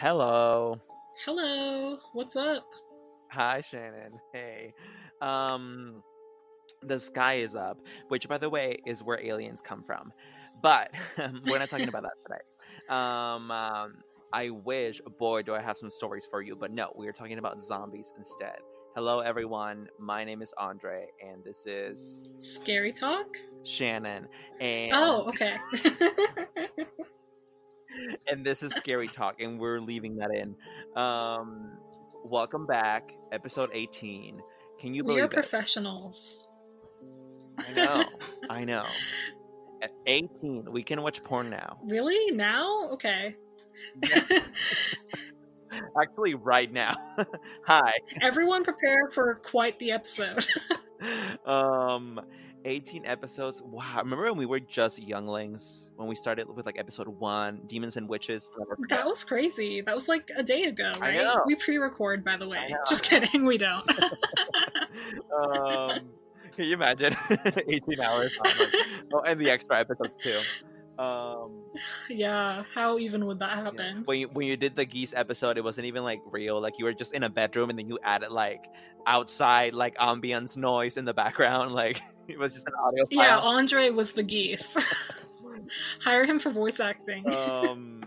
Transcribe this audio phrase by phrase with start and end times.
[0.00, 0.80] Hello.
[1.26, 2.66] Hello, what's up?
[3.32, 4.18] Hi, Shannon.
[4.32, 4.72] Hey.
[5.20, 6.02] Um,
[6.82, 7.76] the sky is up,
[8.08, 10.10] which, by the way, is where aliens come from.
[10.62, 12.40] But we're not talking about that today.
[12.88, 13.96] Um, um,
[14.32, 17.36] I wish, boy, do I have some stories for you, but no, we are talking
[17.36, 18.56] about zombies instead.
[18.94, 19.86] Hello, everyone.
[19.98, 23.26] My name is Andre, and this is Scary talk?
[23.64, 24.28] Shannon.
[24.60, 25.56] And Oh, okay.
[28.30, 30.54] and this is Scary Talk, and we're leaving that in.
[31.00, 31.72] Um,
[32.24, 34.40] welcome back, episode 18.
[34.78, 35.32] Can you believe we are it?
[35.32, 36.46] professionals.
[37.58, 38.04] I know,
[38.50, 38.84] I know.
[39.82, 41.78] At 18, we can watch porn now.
[41.84, 42.34] Really?
[42.34, 42.90] Now?
[42.92, 43.34] Okay.
[46.00, 46.94] Actually, right now.
[47.66, 47.92] Hi.
[48.20, 50.46] Everyone prepare for quite the episode.
[51.46, 52.20] Um,
[52.64, 53.62] 18 episodes.
[53.62, 53.98] Wow.
[53.98, 55.92] Remember when we were just younglings?
[55.96, 58.50] When we started with like episode one, Demons and Witches?
[58.88, 59.80] that was crazy.
[59.80, 61.16] That was like a day ago, I right?
[61.16, 61.42] know.
[61.46, 62.74] We pre-record, by the way.
[62.88, 63.88] Just kidding, we don't.
[65.38, 66.00] um,
[66.54, 67.16] can you imagine
[67.68, 68.38] 18 hours?
[69.12, 70.38] oh, and the extra episodes too.
[71.02, 71.52] Um,
[72.10, 73.64] yeah, how even would that yeah.
[73.64, 74.02] happen?
[74.04, 76.60] when you when you did the geese episode, it wasn't even like real.
[76.60, 78.66] Like you were just in a bedroom, and then you added like
[79.06, 81.72] outside like ambience noise in the background.
[81.72, 83.38] Like it was just an audio Yeah.
[83.38, 84.76] Andre was the geese.
[86.02, 87.24] Hire him for voice acting.
[87.32, 88.02] um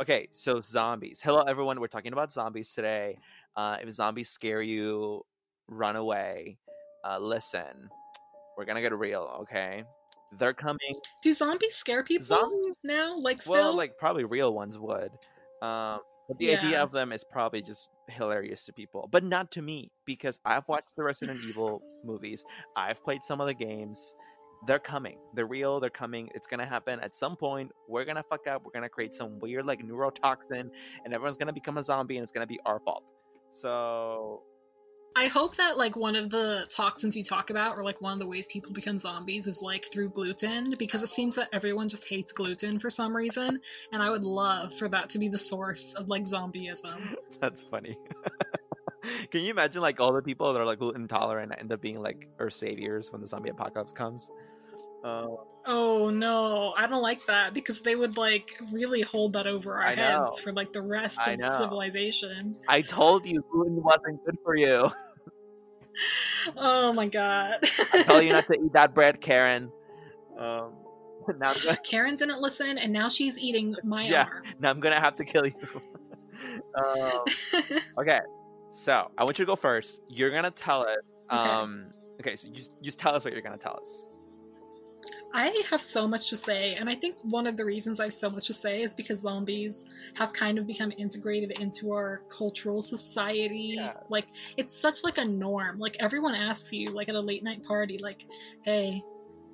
[0.00, 3.16] okay so zombies hello everyone we're talking about zombies today
[3.56, 5.24] uh if zombies scare you
[5.68, 6.56] run away
[7.04, 7.88] uh listen
[8.56, 9.84] we're gonna get real okay
[10.38, 12.74] they're coming Do zombies scare people Zombies?
[12.82, 13.16] now?
[13.18, 13.52] Like still?
[13.54, 15.10] well like probably real ones would
[15.62, 19.62] um but the idea of them is probably just hilarious to people but not to
[19.62, 20.68] me because i've mm.
[20.68, 22.44] watched the resident evil movies
[22.76, 24.14] i've played some of the games.
[24.66, 25.18] They're coming.
[25.34, 26.30] They're real they're coming.
[26.34, 27.70] It's gonna happen at some point.
[27.88, 28.62] We're gonna fuck up.
[28.64, 30.70] We're gonna create some weird like neurotoxin
[31.04, 33.04] and everyone's gonna become a zombie and it's gonna be our fault.
[33.50, 34.42] So
[35.16, 38.18] I hope that like one of the toxins you talk about, or like one of
[38.18, 42.08] the ways people become zombies, is like through gluten, because it seems that everyone just
[42.08, 43.60] hates gluten for some reason,
[43.92, 47.16] and I would love for that to be the source of like zombieism.
[47.40, 47.96] that's funny
[49.30, 52.00] can you imagine like all the people that are like gluten intolerant end up being
[52.00, 54.30] like our saviors when the zombie apocalypse comes
[55.04, 55.26] uh,
[55.66, 59.82] Oh no, I don't like that because they would like really hold that over our
[59.88, 60.24] I know.
[60.24, 61.48] heads for like the rest I of know.
[61.48, 62.56] civilization.
[62.68, 64.90] i told you gluten wasn't good for you
[66.56, 67.56] Oh my god.
[67.92, 69.70] I tell you not to eat that bread, Karen.
[70.36, 70.72] Um,
[71.38, 74.24] now, gonna, Karen didn't listen, and now she's eating my Yeah.
[74.24, 74.42] arm.
[74.58, 75.52] now I'm gonna have to kill you.
[76.76, 77.22] um,
[78.00, 78.18] okay,
[78.68, 80.00] so I want you to go first.
[80.08, 80.96] You're gonna tell us.
[81.32, 81.48] Okay.
[81.48, 84.02] Um, okay, so just just tell us what you're gonna tell us.
[85.34, 88.12] I have so much to say, and I think one of the reasons I have
[88.12, 89.84] so much to say is because zombies
[90.14, 93.74] have kind of become integrated into our cultural society.
[93.76, 93.94] Yeah.
[94.08, 95.80] Like it's such like a norm.
[95.80, 98.26] Like everyone asks you, like at a late night party, like,
[98.62, 99.02] "Hey,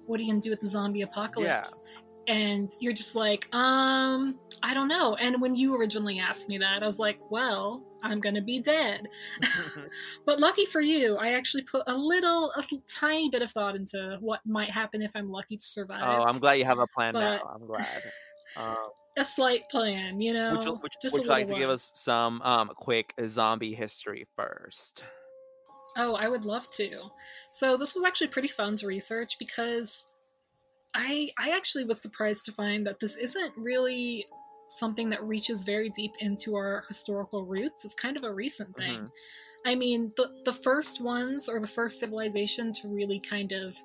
[0.05, 1.79] what are you gonna do with the zombie apocalypse?"
[2.27, 5.15] And you're just like, um, I don't know.
[5.15, 9.09] And when you originally asked me that, I was like, well, I'm gonna be dead.
[10.27, 14.19] But lucky for you, I actually put a little, a tiny bit of thought into
[14.21, 16.03] what might happen if I'm lucky to survive.
[16.03, 17.50] oh, I'm glad you have a plan But- now.
[17.55, 17.87] I'm glad.
[18.56, 18.77] Um,
[19.16, 20.56] a slight plan, you know.
[20.56, 24.27] would you, would, just would you like to give us some um quick zombie history
[24.34, 25.05] first?
[25.97, 26.99] Oh, I would love to.
[27.50, 30.09] So this was actually pretty fun to research because
[30.94, 34.27] I I actually was surprised to find that this isn't really
[34.70, 37.84] something that reaches very deep into our historical roots.
[37.84, 39.00] It's kind of a recent thing.
[39.00, 39.10] Mhm.
[39.66, 43.76] I mean, the the first ones or the first civilization to really kind of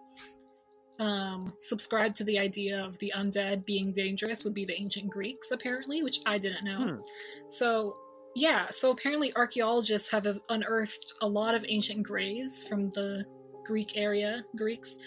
[1.00, 5.52] um, subscribe to the idea of the undead being dangerous would be the ancient Greeks,
[5.52, 6.78] apparently, which I didn't know.
[6.78, 7.02] Hmm.
[7.50, 7.98] So,
[8.34, 13.26] yeah, so apparently archaeologists have unearthed a lot of ancient graves from the
[13.66, 14.98] Greek area, Greeks,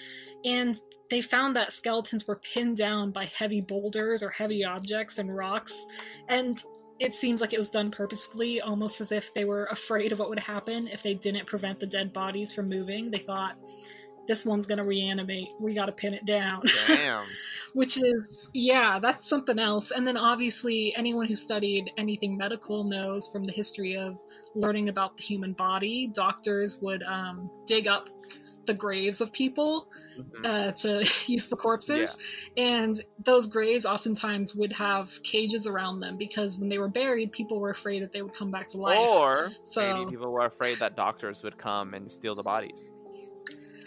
[0.44, 5.34] and they found that skeletons were pinned down by heavy boulders or heavy objects and
[5.34, 5.86] rocks,
[6.28, 6.62] and
[7.00, 10.28] it seems like it was done purposefully, almost as if they were afraid of what
[10.28, 13.10] would happen if they didn't prevent the dead bodies from moving.
[13.10, 13.56] They thought,
[14.28, 17.24] this one's gonna reanimate, we gotta pin it down Damn.
[17.72, 23.26] which is yeah that's something else and then obviously anyone who studied anything medical knows
[23.28, 24.18] from the history of
[24.54, 28.10] learning about the human body doctors would um, dig up
[28.68, 29.88] the graves of people
[30.18, 30.44] Mhm.
[30.44, 30.90] uh, to
[31.36, 32.16] use the corpses
[32.56, 37.58] and those graves oftentimes would have cages around them because when they were buried people
[37.60, 40.78] were afraid that they would come back to life Or So- maybe people were afraid
[40.78, 42.90] that doctors would come and steal the bodies.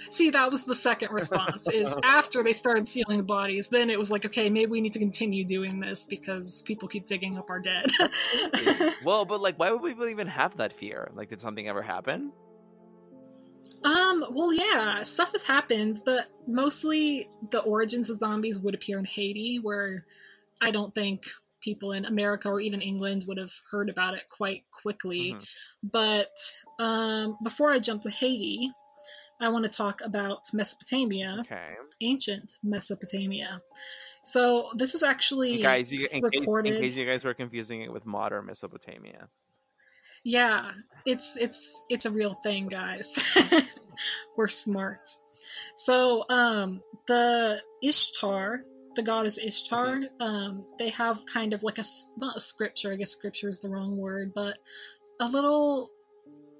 [0.10, 1.70] See, that was the second response.
[1.70, 4.94] Is after they started sealing the bodies, then it was like, okay, maybe we need
[4.94, 7.86] to continue doing this because people keep digging up our dead.
[9.06, 11.12] well, but like, why would people even have that fear?
[11.14, 12.34] Like, did something ever happen?
[13.84, 19.06] Um, well, yeah, stuff has happened, but mostly the origins of zombies would appear in
[19.06, 20.06] Haiti, where
[20.62, 21.26] I don't think
[21.62, 25.34] people in America or even England would have heard about it quite quickly.
[25.34, 25.88] Mm-hmm.
[25.92, 28.72] But um, before I jump to Haiti,
[29.42, 31.70] I want to talk about Mesopotamia, okay.
[32.02, 33.62] ancient Mesopotamia.
[34.22, 36.74] So this is actually guys, you, in recorded.
[36.74, 39.30] Case, in case you guys were confusing it with modern Mesopotamia.
[40.24, 40.72] Yeah,
[41.06, 43.18] it's it's it's a real thing, guys.
[44.38, 45.10] We're smart.
[45.76, 48.64] So um, the Ishtar,
[48.96, 50.22] the goddess Ishtar, mm-hmm.
[50.22, 51.84] um, they have kind of like a
[52.18, 52.94] not a scripture.
[52.94, 54.58] I guess scripture is the wrong word, but
[55.20, 55.90] a little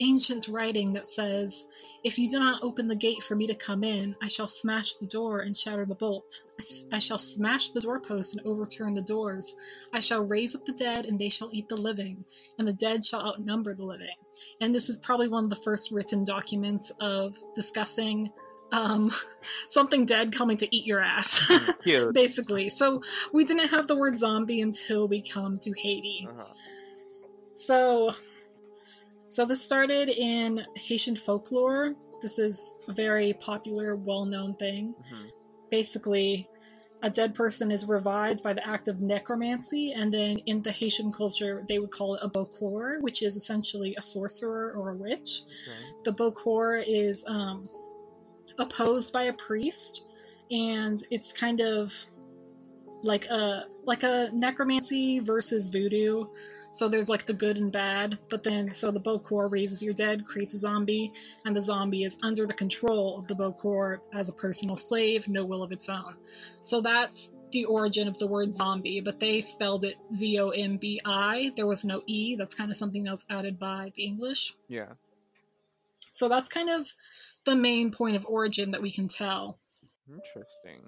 [0.02, 1.66] ancient writing that says,
[2.04, 4.96] If you do not open the gate for me to come in, I shall smash
[4.96, 6.44] the door and shatter the bolt.
[6.92, 9.56] I, shall smash the doorpost and overturn the doors.
[9.94, 12.26] I shall raise up the dead, and they shall eat the living,
[12.58, 14.08] and the dead shall outnumber the living.
[14.60, 18.32] And this is probably one of the first written documents of discussing
[18.72, 19.12] um,
[19.70, 21.50] something dead coming to eat your ass,
[22.14, 22.70] basically.
[22.70, 23.02] So
[23.34, 26.28] we didn't have the word zombie until we come to Haiti.
[26.30, 26.54] Uh-huh.
[27.54, 28.12] So
[29.32, 31.96] so this started in Haitian folklore.
[32.22, 34.94] This is a very popular, well-known thing.
[34.94, 35.28] Mm-hmm.
[35.72, 36.50] Basically,
[37.02, 41.14] a dead person is revived by the act of necromancy, and then in the Haitian
[41.14, 45.44] culture, they would call it a bokor, which is essentially a sorcerer or a witch.
[45.66, 46.02] Okay.
[46.04, 47.70] The bokor is um,
[48.60, 50.06] opposed by a priest,
[50.52, 51.94] and it's kind of
[53.04, 56.26] like a like a necromancy versus voodoo.
[56.72, 60.26] So there's like the good and bad, but then so the Bokor raises your dead,
[60.26, 61.12] creates a zombie,
[61.46, 65.44] and the zombie is under the control of the Bokor as a personal slave, no
[65.44, 66.16] will of its own.
[66.62, 70.78] So that's the origin of the word zombie, but they spelled it Z O M
[70.78, 71.52] B I.
[71.56, 72.36] There was no E.
[72.36, 74.54] That's kind of something that was added by the English.
[74.70, 74.94] Yeah.
[76.10, 76.88] So that's kind of
[77.46, 79.58] the main point of origin that we can tell.
[80.08, 80.82] Interesting.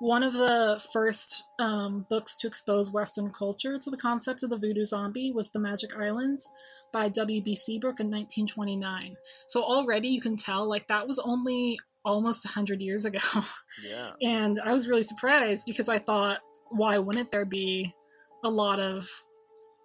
[0.00, 4.58] One of the first um, books to expose Western culture to the concept of the
[4.58, 6.40] voodoo zombie was The Magic Island
[6.92, 7.54] by W.B.
[7.54, 9.16] Seabrook in 1929.
[9.46, 13.18] So already you can tell, like, that was only almost 100 years ago.
[13.88, 14.10] Yeah.
[14.22, 16.40] and I was really surprised because I thought,
[16.70, 17.94] why wouldn't there be
[18.42, 19.08] a lot of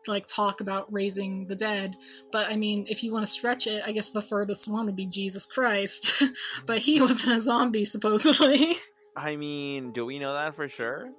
[0.07, 1.95] like talk about raising the dead
[2.31, 4.95] but i mean if you want to stretch it i guess the furthest one would
[4.95, 6.23] be jesus christ
[6.65, 8.73] but he wasn't a zombie supposedly
[9.19, 11.11] I mean, do we know that for sure?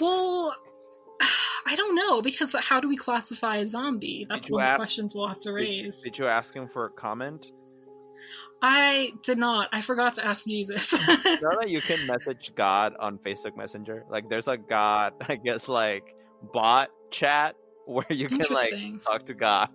[0.00, 0.56] Well,
[1.66, 4.26] I don't know because how do we classify a zombie?
[4.28, 6.00] That's one ask, of the questions we'll have to raise.
[6.00, 7.48] Did, did you ask him for a comment?
[8.62, 9.68] I did not.
[9.72, 10.92] I forgot to ask Jesus.
[11.24, 14.04] you know that you can message God on Facebook Messenger?
[14.08, 16.14] Like, there's a God, I guess, like
[16.54, 17.56] bot chat
[17.86, 18.72] where you can like
[19.04, 19.68] talk to God.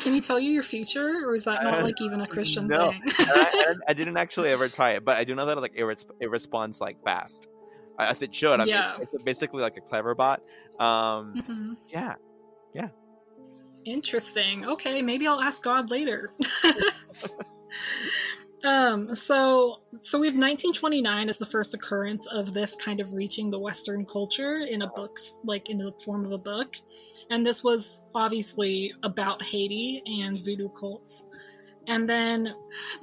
[0.00, 2.66] Can you tell you your future, or is that not uh, like even a Christian
[2.68, 3.02] no, thing?
[3.18, 6.30] I, I, didn't actually ever try it, but I do know that like it, it
[6.30, 7.48] responds like fast,
[7.98, 8.60] as it should.
[8.60, 10.42] I yeah, mean, it's basically like a clever bot.
[10.78, 11.72] Um, mm-hmm.
[11.88, 12.14] Yeah,
[12.74, 12.88] yeah.
[13.86, 14.66] Interesting.
[14.66, 16.30] Okay, maybe I'll ask God later.
[18.66, 23.48] Um, so so we have 1929 as the first occurrence of this kind of reaching
[23.48, 26.74] the Western culture in a book, like in the form of a book,
[27.30, 31.26] and this was obviously about Haiti and voodoo cults.
[31.88, 32.52] And then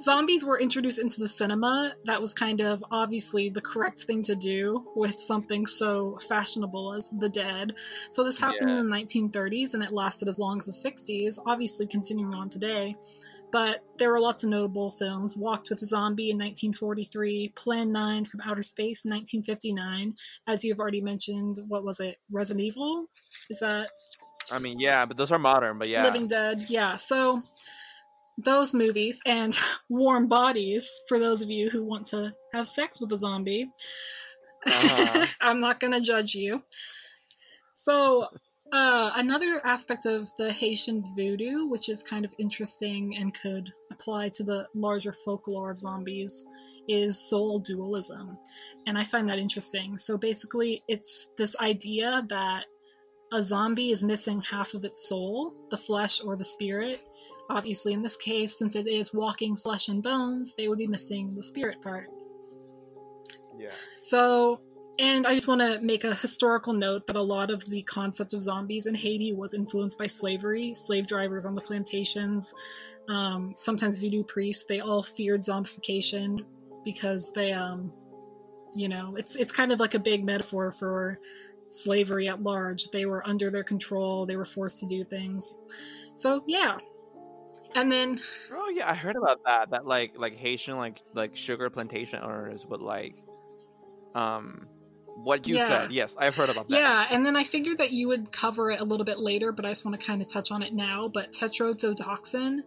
[0.02, 1.94] zombies were introduced into the cinema.
[2.04, 7.08] That was kind of obviously the correct thing to do with something so fashionable as
[7.08, 7.72] The Dead.
[8.10, 8.80] So this happened yeah.
[8.80, 12.94] in the 1930s and it lasted as long as the 60s, obviously continuing on today.
[13.54, 15.36] But there were lots of notable films.
[15.36, 20.16] Walked with a Zombie in 1943, Plan 9 from Outer Space in 1959.
[20.48, 22.18] As you've already mentioned, what was it?
[22.32, 23.06] Resident Evil?
[23.48, 23.90] Is that.
[24.50, 26.02] I mean, yeah, but those are modern, but yeah.
[26.02, 26.96] Living Dead, yeah.
[26.96, 27.42] So
[28.38, 29.56] those movies and
[29.88, 33.70] Warm Bodies, for those of you who want to have sex with a zombie.
[34.66, 35.26] Uh-huh.
[35.40, 36.64] I'm not going to judge you.
[37.74, 38.26] So
[38.74, 44.30] uh, another aspect of the Haitian voodoo, which is kind of interesting and could apply
[44.30, 46.44] to the larger folklore of zombies,
[46.88, 48.36] is soul dualism.
[48.88, 49.96] And I find that interesting.
[49.96, 52.66] So basically, it's this idea that
[53.32, 57.00] a zombie is missing half of its soul, the flesh or the spirit.
[57.48, 61.32] Obviously, in this case, since it is walking flesh and bones, they would be missing
[61.36, 62.08] the spirit part.
[63.56, 63.70] Yeah.
[63.94, 64.60] So
[64.98, 68.32] and I just want to make a historical note that a lot of the concept
[68.32, 70.72] of zombies in Haiti was influenced by slavery.
[70.74, 72.54] Slave drivers on the plantations,
[73.08, 76.44] um, sometimes voodoo priests, they all feared zombification
[76.84, 77.92] because they, um,
[78.74, 81.18] you know, it's it's kind of like a big metaphor for
[81.70, 82.90] slavery at large.
[82.90, 84.26] They were under their control.
[84.26, 85.58] They were forced to do things.
[86.14, 86.78] So yeah,
[87.74, 88.20] and then
[88.52, 89.70] oh yeah, I heard about that.
[89.70, 93.16] That like like Haitian like like sugar plantation owners would like
[94.14, 94.68] um
[95.16, 95.68] what you yeah.
[95.68, 95.92] said.
[95.92, 96.76] Yes, I've heard about that.
[96.76, 99.64] Yeah, and then I figured that you would cover it a little bit later, but
[99.64, 101.08] I just want to kind of touch on it now.
[101.08, 102.60] But tetrodotoxin,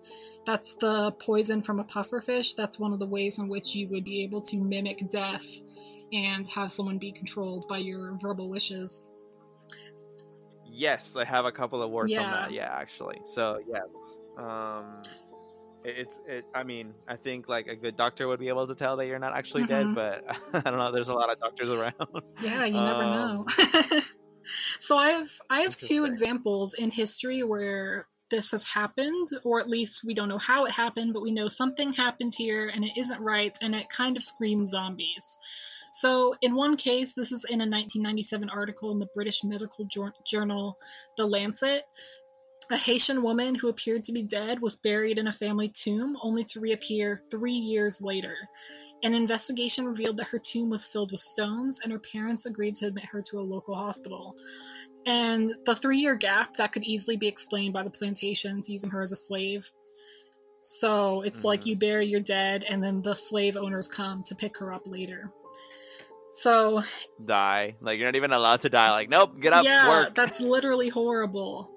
[0.46, 2.56] that's the poison from a pufferfish.
[2.56, 5.46] That's one of the ways in which you would be able to mimic death
[6.13, 9.04] and have someone be controlled by your verbal wishes.
[10.66, 12.24] Yes, I have a couple of words yeah.
[12.24, 12.51] on that.
[12.51, 13.20] Yeah, actually.
[13.25, 15.01] So yes, um,
[15.84, 16.46] it's it.
[16.53, 19.19] I mean, I think like a good doctor would be able to tell that you're
[19.19, 19.93] not actually mm-hmm.
[19.93, 20.91] dead, but I don't know.
[20.91, 21.93] There's a lot of doctors around.
[22.41, 23.46] Yeah, you never um,
[23.91, 24.00] know.
[24.79, 29.69] so I have I have two examples in history where this has happened, or at
[29.69, 32.91] least we don't know how it happened, but we know something happened here and it
[32.98, 35.38] isn't right, and it kind of screams zombies.
[35.93, 39.88] So, in one case, this is in a 1997 article in the British medical
[40.25, 40.77] journal
[41.17, 41.84] The Lancet.
[42.70, 46.44] A Haitian woman who appeared to be dead was buried in a family tomb, only
[46.46, 48.36] to reappear three years later.
[49.04, 52.88] An investigation revealed that her tomb was filled with stones, and her parents agreed to
[52.88, 54.36] admit her to a local hospital.
[55.06, 59.02] And the three year gap that could easily be explained by the plantations using her
[59.02, 59.72] as a slave.
[60.60, 61.46] So it's mm.
[61.46, 64.86] like you bury your dead, and then the slave owners come to pick her up
[64.86, 65.32] later.
[66.32, 66.82] So
[67.24, 67.76] die.
[67.80, 68.92] Like you're not even allowed to die.
[68.92, 70.16] Like, nope, get up, yeah, work.
[70.16, 71.72] that's literally horrible.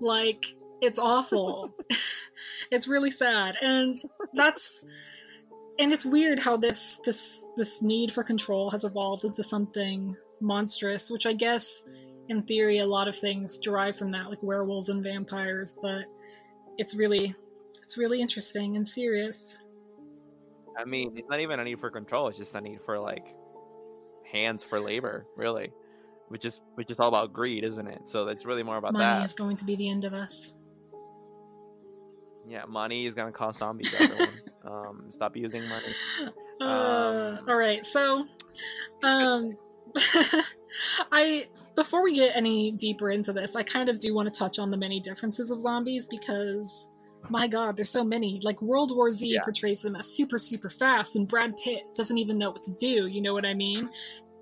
[0.00, 0.44] Like,
[0.80, 1.74] it's awful.
[2.70, 3.56] it's really sad.
[3.60, 4.00] And
[4.34, 4.84] that's
[5.78, 11.10] and it's weird how this this this need for control has evolved into something monstrous,
[11.10, 11.84] which I guess
[12.28, 16.04] in theory a lot of things derive from that, like werewolves and vampires, but
[16.76, 17.34] it's really
[17.82, 19.58] it's really interesting and serious.
[20.76, 23.26] I mean, it's not even a need for control, it's just a need for like
[24.30, 25.72] hands for labor, really,
[26.28, 28.08] which is which is all about greed, isn't it?
[28.08, 29.12] So it's really more about money that.
[29.14, 30.54] Money is going to be the end of us.
[32.46, 33.94] Yeah, money is going to cause zombies.
[33.98, 34.28] Everyone,
[34.64, 36.32] um, stop using money.
[36.60, 38.24] Uh, um, all right, so,
[39.02, 39.56] um,
[41.12, 44.58] I before we get any deeper into this, I kind of do want to touch
[44.58, 46.88] on the many differences of zombies because
[47.30, 48.40] my god, there's so many.
[48.42, 49.42] Like World War Z yeah.
[49.42, 53.06] portrays them as super, super fast, and Brad Pitt doesn't even know what to do.
[53.06, 53.90] You know what I mean?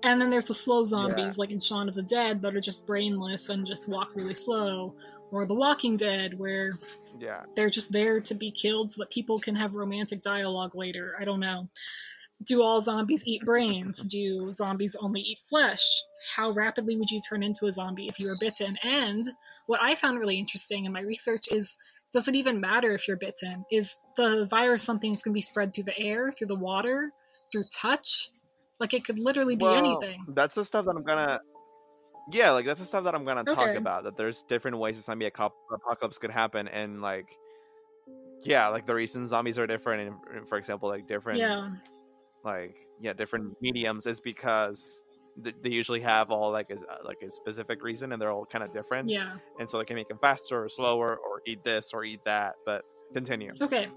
[0.07, 1.41] And then there's the slow zombies, yeah.
[1.41, 4.95] like in Shaun of the Dead, that are just brainless and just walk really slow,
[5.31, 6.71] or The Walking Dead, where
[7.19, 11.13] yeah, they're just there to be killed so that people can have romantic dialogue later.
[11.19, 11.67] I don't know.
[12.45, 14.01] Do all zombies eat brains?
[14.03, 15.85] Do zombies only eat flesh?
[16.37, 18.77] How rapidly would you turn into a zombie if you were bitten?
[18.83, 19.29] And
[19.65, 21.75] what I found really interesting in my research is
[22.13, 23.65] does it even matter if you're bitten?
[23.69, 27.11] Is the virus something that's going to be spread through the air, through the water,
[27.51, 28.29] through touch?
[28.79, 30.25] Like it could literally be well, anything.
[30.29, 31.39] That's the stuff that I'm gonna.
[32.31, 33.53] Yeah, like that's the stuff that I'm gonna okay.
[33.53, 34.03] talk about.
[34.03, 37.27] That there's different ways a zombie apocalypse could happen, and like,
[38.41, 41.69] yeah, like the reason zombies are different, and for example, like different, yeah,
[42.43, 45.03] like yeah, different mediums is because
[45.37, 48.63] they usually have all like a, uh, like a specific reason and they're all kind
[48.63, 51.93] of different yeah and so they can make them faster or slower or eat this
[51.93, 53.87] or eat that but continue okay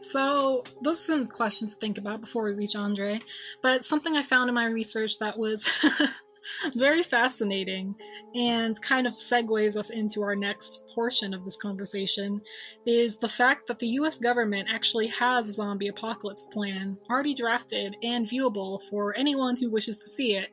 [0.00, 3.20] so those are some questions to think about before we reach andre
[3.62, 5.68] but something i found in my research that was
[6.74, 7.94] very fascinating
[8.34, 12.40] and kind of segues us into our next portion of this conversation
[12.86, 17.96] is the fact that the US government actually has a zombie apocalypse plan already drafted
[18.02, 20.50] and viewable for anyone who wishes to see it.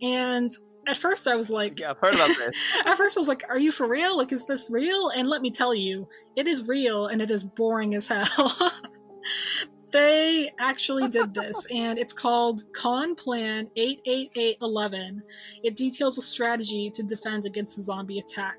[0.00, 0.50] And
[0.86, 2.56] at first I was like, Yeah, I've heard about this.
[2.86, 4.16] at first I was like, Are you for real?
[4.16, 5.08] Like, is this real?
[5.10, 8.72] And let me tell you, it is real and it is boring as hell.
[9.92, 15.22] they actually did this, and it's called Con Plan 88811.
[15.62, 18.56] It details a strategy to defend against a zombie attack.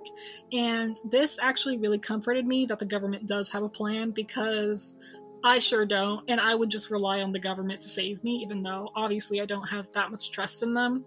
[0.51, 4.95] And this actually really comforted me that the government does have a plan because
[5.43, 8.63] I sure don't, and I would just rely on the government to save me, even
[8.63, 11.05] though obviously I don't have that much trust in them.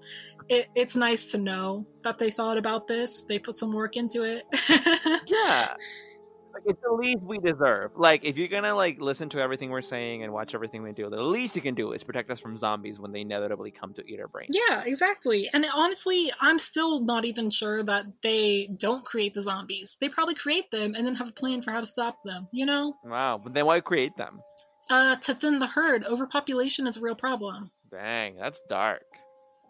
[0.48, 4.22] It, it's nice to know that they thought about this, they put some work into
[4.24, 4.44] it.
[5.26, 5.74] yeah.
[6.56, 7.90] Like it's the least we deserve.
[7.96, 11.10] Like if you're gonna like listen to everything we're saying and watch everything we do,
[11.10, 14.02] the least you can do is protect us from zombies when they inevitably come to
[14.06, 14.56] eat our brains.
[14.68, 15.50] Yeah, exactly.
[15.52, 19.98] And honestly, I'm still not even sure that they don't create the zombies.
[20.00, 22.48] They probably create them and then have a plan for how to stop them.
[22.52, 22.94] You know?
[23.04, 23.38] Wow.
[23.42, 24.40] But then why create them?
[24.88, 26.04] Uh, to thin the herd.
[26.04, 27.70] Overpopulation is a real problem.
[27.90, 29.02] Dang, that's dark.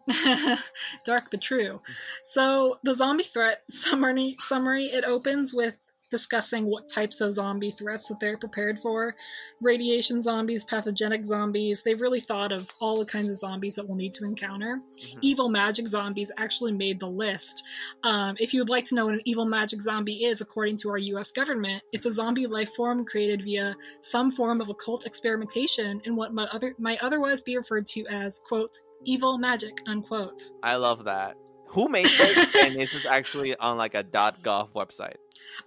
[1.04, 1.80] Dark but true.
[2.22, 5.74] So the zombie threat summary summary it opens with
[6.10, 9.14] discussing what types of zombie threats that they're prepared for.
[9.60, 11.82] Radiation zombies, pathogenic zombies.
[11.82, 14.80] They've really thought of all the kinds of zombies that we'll need to encounter.
[14.98, 15.18] Mhm.
[15.22, 17.62] Evil magic zombies actually made the list.
[18.02, 20.90] Um, if you would like to know what an evil magic zombie is, according to
[20.90, 26.00] our US government, it's a zombie life form created via some form of occult experimentation
[26.04, 30.42] in what might, other, might otherwise be referred to as, quote, evil magic, unquote.
[30.62, 31.36] I love that.
[31.76, 32.56] Who made this?
[32.62, 35.16] and is this actually on like a .gov website?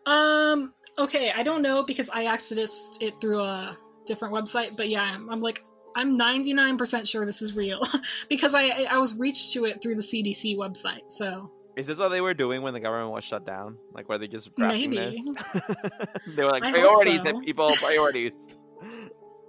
[0.08, 5.04] Um, okay, I don't know because I accessed it through a different website, but yeah,
[5.04, 5.64] I'm, I'm like,
[5.96, 7.80] I'm 99% sure this is real
[8.28, 12.10] because I, I was reached to it through the CDC website, so Is this what
[12.10, 13.78] they were doing when the government was shut down?
[13.94, 14.98] Like, were they just Maybe.
[14.98, 15.16] this?
[16.36, 17.28] they were like I priorities, so.
[17.28, 18.48] and people priorities.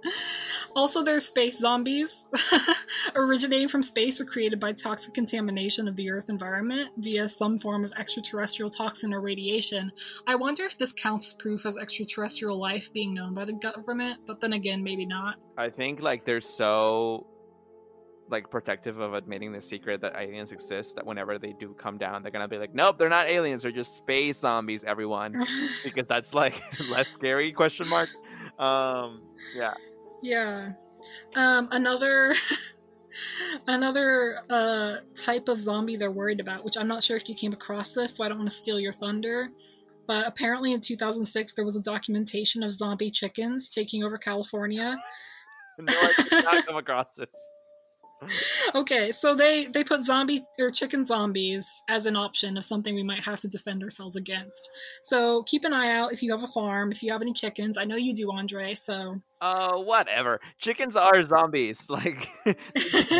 [0.75, 2.25] Also, there's space zombies,
[3.15, 7.83] originating from space or created by toxic contamination of the Earth environment via some form
[7.83, 9.91] of extraterrestrial toxin or radiation.
[10.27, 14.19] I wonder if this counts as proof as extraterrestrial life being known by the government,
[14.25, 15.35] but then again, maybe not.
[15.57, 17.27] I think like they're so
[18.31, 22.23] like protective of admitting the secret that aliens exist that whenever they do come down,
[22.23, 25.45] they're gonna be like, nope, they're not aliens, they're just space zombies, everyone,
[25.83, 27.51] because that's like less scary?
[27.51, 28.09] Question mark.
[28.57, 29.21] Um,
[29.55, 29.73] yeah.
[30.21, 30.73] Yeah.
[31.35, 32.33] Um, another.
[33.67, 37.51] Another uh, type of zombie they're worried about, which I'm not sure if you came
[37.51, 39.49] across this, so I don't want to steal your thunder.
[40.07, 44.97] But apparently in 2006, there was a documentation of zombie chickens taking over California.
[45.79, 47.29] No, I did not come across this.
[48.75, 53.03] Okay, so they they put zombie or chicken zombies as an option of something we
[53.03, 54.69] might have to defend ourselves against.
[55.01, 57.77] So keep an eye out if you have a farm, if you have any chickens.
[57.77, 58.73] I know you do, Andre.
[58.73, 60.39] So Uh, whatever.
[60.59, 61.87] Chickens are zombies.
[61.89, 62.27] Like,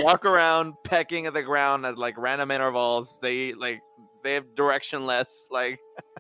[0.04, 3.18] walk around pecking at the ground at like random intervals.
[3.22, 3.82] They like
[4.24, 5.46] they have directionless.
[5.50, 5.80] Like,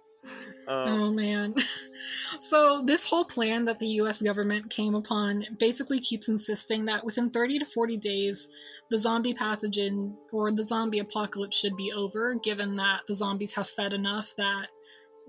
[0.71, 1.55] um, Oh man.
[2.39, 7.29] So this whole plan that the US government came upon basically keeps insisting that within
[7.29, 8.49] 30 to 40 days
[8.89, 13.69] the zombie pathogen or the zombie apocalypse should be over given that the zombies have
[13.69, 14.67] fed enough that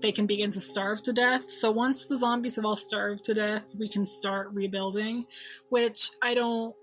[0.01, 1.49] they can begin to starve to death.
[1.49, 5.25] So once the zombies have all starved to death, we can start rebuilding,
[5.69, 6.75] which I don't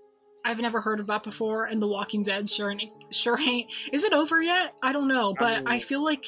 [0.43, 3.69] I've never heard of that before and The Walking Dead sure ain't, sure ain't.
[3.91, 4.73] Is it over yet?
[4.81, 6.25] I don't know, but I mean- feel like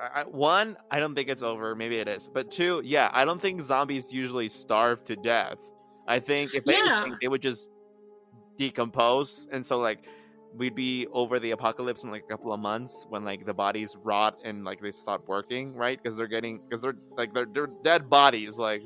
[0.00, 1.74] I, I- one, I don't think it's over.
[1.74, 2.28] Maybe it is.
[2.32, 5.58] But two, yeah, I don't think zombies usually starve to death.
[6.06, 7.00] I think if Yeah.
[7.02, 7.68] anything, they would just
[8.56, 10.04] decompose, and so like
[10.56, 13.96] we'd be over the apocalypse in like a couple of months when like the bodies
[14.04, 16.00] rot and like they stop working, right?
[16.00, 18.82] Because they're getting because they're like they're they're dead bodies, like.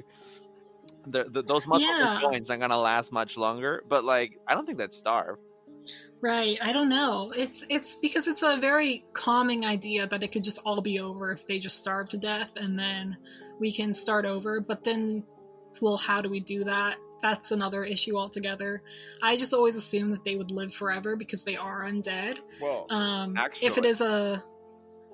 [1.07, 2.13] Those muscles Yeah.
[2.13, 5.39] and joints aren't gonna last much longer, but like I don't think that starve.
[6.21, 7.33] Right, I don't know.
[7.37, 11.31] It's it's because it's a very calming idea that it could just all be over
[11.31, 13.17] if they just starve to death and then
[13.61, 14.61] we can start over.
[14.61, 15.25] But then
[15.81, 16.97] well, how do we do that?
[17.23, 18.83] That's another issue altogether.
[19.23, 22.39] I just always assume that they would live forever because they are undead.
[22.61, 24.43] Well, Um if it is a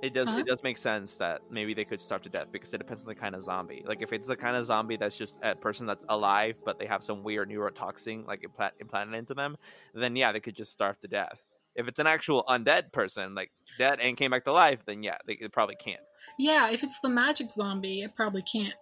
[0.05, 0.29] It does.
[0.29, 0.37] Huh?
[0.37, 3.09] It does make sense that maybe they could starve to death because it depends on
[3.09, 3.83] the kind of zombie.
[3.87, 6.85] Like if it's the kind of zombie that's just a person that's alive, but they
[6.85, 9.57] have some weird neurotoxin like implant, implanted into them,
[9.95, 11.38] then yeah, they could just starve to death.
[11.75, 15.17] If it's an actual undead person, like dead and came back to life, then yeah,
[15.27, 16.03] they, they probably can't.
[16.38, 18.75] yeah, if it's the magic zombie, it probably can't.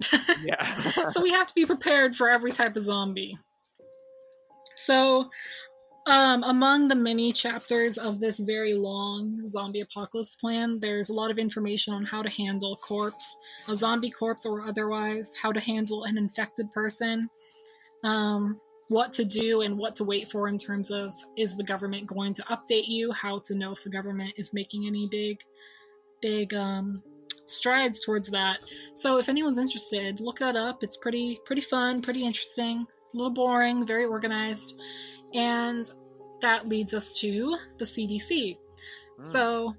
[0.42, 1.06] Yeah.
[1.06, 3.38] so we have to be prepared for every type of zombie.
[4.74, 5.30] So,
[6.06, 11.30] um, among the many chapters of this very long zombie apocalypse plan, there's a lot
[11.30, 13.38] of information on how to handle corpse,
[13.68, 17.30] a zombie corpse or otherwise, how to handle an infected person,
[18.02, 22.06] um, what to do and what to wait for in terms of is the government
[22.06, 25.38] going to update you, how to know if the government is making any big,
[26.20, 27.00] big um,
[27.46, 28.58] strides towards that.
[28.94, 30.82] So if anyone's interested, look that up.
[30.82, 34.80] It's pretty pretty fun, pretty interesting, a little boring, very organized.
[35.34, 35.90] And
[36.40, 38.56] that leads us to the CDC.
[39.20, 39.24] Mm.
[39.24, 39.74] So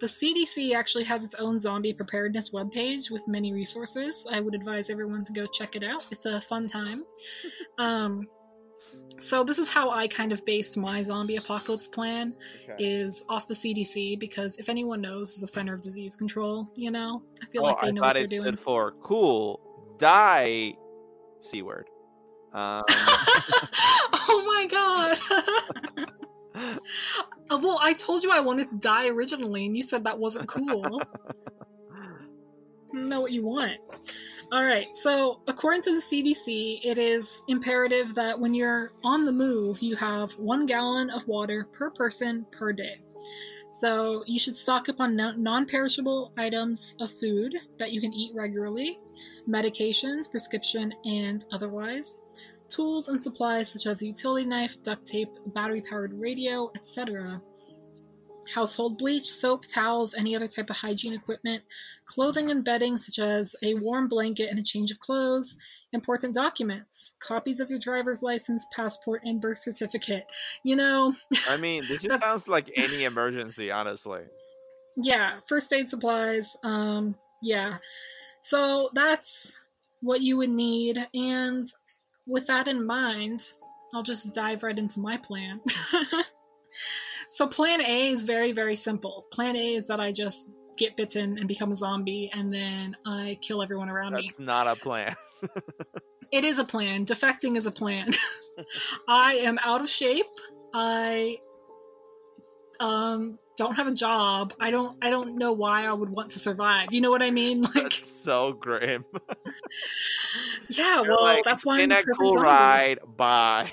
[0.00, 4.26] the CDC actually has its own zombie preparedness webpage with many resources.
[4.30, 6.06] I would advise everyone to go check it out.
[6.10, 7.04] It's a fun time.
[7.78, 8.26] um,
[9.18, 12.34] so this is how I kind of based my zombie apocalypse plan
[12.64, 12.82] Okay.
[12.82, 17.22] is off the CDC because if anyone knows the Center of Disease Control, you know,
[17.42, 18.42] I feel Oh, like they I know what they're doing.
[18.44, 19.60] stood for cool
[19.98, 20.74] die
[21.40, 21.86] c word.
[22.52, 22.82] Um,
[24.30, 26.06] oh my god.
[27.48, 30.46] Uh, well, I told you I wanted to die originally, and you said that wasn't
[30.48, 31.00] cool.
[32.92, 33.78] know what you want.
[34.52, 34.86] All right.
[34.94, 39.96] So, according to the CDC, it is imperative that when you're on the move, you
[39.96, 42.96] have one gallon of water per person per day.
[43.70, 48.32] So, you should stock up on non perishable items of food that you can eat
[48.34, 48.98] regularly,
[49.48, 52.20] medications, prescription, and otherwise,
[52.70, 57.40] tools and supplies such as a utility knife, duct tape, battery powered radio, etc
[58.54, 61.62] household bleach, soap, towels, any other type of hygiene equipment,
[62.04, 65.56] clothing and bedding such as a warm blanket and a change of clothes,
[65.92, 70.26] important documents, copies of your driver's license, passport, and birth certificate.
[70.62, 71.14] You know,
[71.48, 74.22] I mean, this just sounds like any emergency, honestly.
[74.96, 76.56] Yeah, first aid supplies.
[76.62, 77.78] Um, yeah.
[78.40, 79.68] So that's
[80.00, 80.98] what you would need.
[81.14, 81.66] And
[82.26, 83.52] with that in mind,
[83.94, 85.60] I'll just dive right into my plan.
[87.28, 89.24] So plan A is very, very simple.
[89.30, 93.38] Plan A is that I just get bitten and become a zombie and then I
[93.40, 94.28] kill everyone around That's me.
[94.30, 95.14] That's not a plan.
[96.32, 97.06] it is a plan.
[97.06, 98.10] Defecting is a plan.
[99.08, 100.26] I am out of shape.
[100.74, 101.38] I
[102.80, 104.54] um don't have a job.
[104.58, 106.88] I don't I don't know why I would want to survive.
[106.92, 107.62] You know what I mean?
[107.74, 109.04] Like That's so grim.
[110.70, 112.98] yeah, You're well, like, that's why in I'm in a cool ride.
[113.18, 113.70] Bye.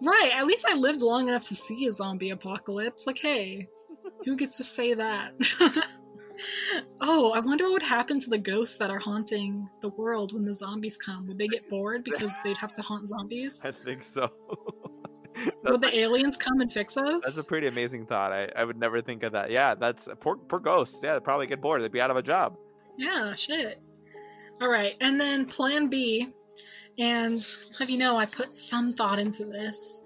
[0.00, 0.30] Right.
[0.32, 3.04] At least I lived long enough to see a zombie apocalypse.
[3.06, 3.68] Like, hey,
[4.24, 5.32] who gets to say that?
[7.00, 10.44] oh, I wonder what would happen to the ghosts that are haunting the world when
[10.44, 11.26] the zombies come.
[11.26, 13.60] Would they get bored because they'd have to haunt zombies?
[13.64, 14.30] I think so.
[15.64, 17.22] Would the aliens come and fix us?
[17.24, 18.32] That's a pretty amazing thought.
[18.32, 19.50] I, I would never think of that.
[19.50, 21.00] Yeah, that's poor poor ghosts.
[21.02, 21.82] Yeah, they'd probably get bored.
[21.82, 22.56] They'd be out of a job.
[22.96, 23.80] Yeah, shit.
[24.60, 26.32] All right, and then Plan B
[26.98, 27.44] and
[27.78, 30.00] have you know, I put some thought into this.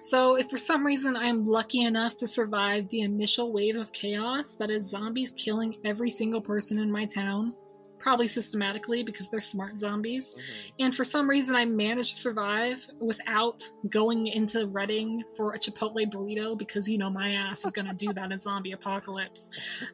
[0.00, 4.54] So, if for some reason I'm lucky enough to survive the initial wave of chaos
[4.56, 7.54] that is zombies killing every single person in my town,
[8.04, 10.84] probably systematically because they're smart zombies, mm-hmm.
[10.84, 16.06] and for some reason I managed to survive without going into Redding for a Chipotle
[16.12, 19.48] burrito because you know my ass is going to do that in zombie apocalypse,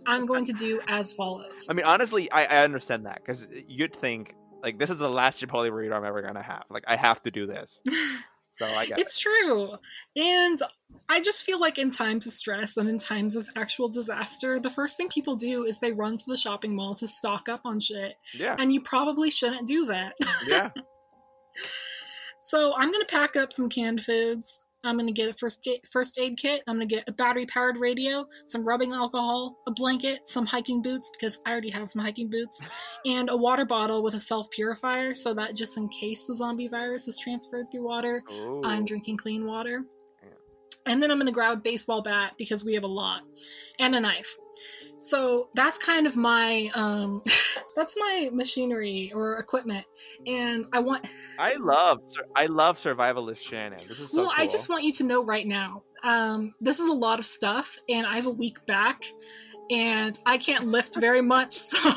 [0.07, 1.69] I'm going to do as follows.
[1.71, 5.41] I mean, honestly, I, I understand that because you'd think like this is the last
[5.41, 6.65] Chipotle burrito I'm ever gonna have.
[6.69, 7.81] Like I have to do this.
[8.61, 9.21] So I get it's it.
[9.23, 9.73] true.
[10.17, 10.61] And
[11.09, 14.69] I just feel like in times of stress and in times of actual disaster, the
[14.69, 17.81] first thing people do is they run to the shopping mall to stock up on
[17.81, 18.17] shit.
[18.35, 18.57] Yeah.
[18.59, 20.13] And you probably shouldn't do that.
[20.47, 20.71] Yeah.
[22.41, 24.61] so I'm gonna pack up some canned foods.
[24.83, 26.63] I'm gonna get a first aid, first aid kit.
[26.67, 31.11] I'm gonna get a battery powered radio, some rubbing alcohol, a blanket, some hiking boots
[31.11, 32.61] because I already have some hiking boots,
[33.05, 36.69] and a water bottle with a self purifier so that just in case the zombie
[36.69, 38.63] virus is transferred through water, Ooh.
[38.65, 39.85] I'm drinking clean water.
[40.87, 43.23] And then I'm gonna grab a baseball bat because we have a lot,
[43.79, 44.35] and a knife.
[45.01, 47.23] So that's kind of my um,
[47.77, 49.87] that's my machinery or equipment,
[50.27, 51.07] and I want.
[51.39, 52.03] I love
[52.37, 53.81] I love survivalist Shannon.
[53.89, 54.27] This is so well.
[54.27, 54.45] Cool.
[54.45, 55.83] I just want you to know right now.
[56.03, 59.05] Um, this is a lot of stuff, and I have a weak back,
[59.71, 61.59] and I can't lift very much.
[61.71, 61.89] So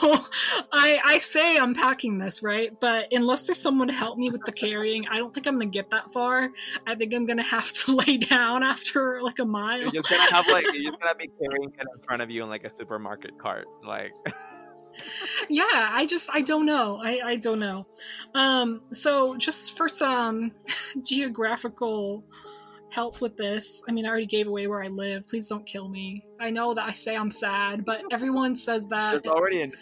[0.72, 2.72] I, I say I'm packing this, right?
[2.80, 5.66] But unless there's someone to help me with the carrying, I don't think I'm gonna
[5.66, 6.50] get that far.
[6.86, 9.80] I think I'm gonna have to lay down after like a mile.
[9.80, 12.44] You're just gonna have like you're just gonna be carrying it in front of you
[12.44, 14.14] in like a supermarket cart, like.
[15.50, 17.00] yeah, I just I don't know.
[17.04, 17.88] I I don't know.
[18.36, 20.52] Um, so just for some
[21.02, 22.24] geographical
[22.94, 23.84] help with this.
[23.88, 25.28] I mean, I already gave away where I live.
[25.28, 26.24] Please don't kill me.
[26.40, 29.24] I know that I say I'm sad, but everyone says that.
[29.24, 29.74] There's already an,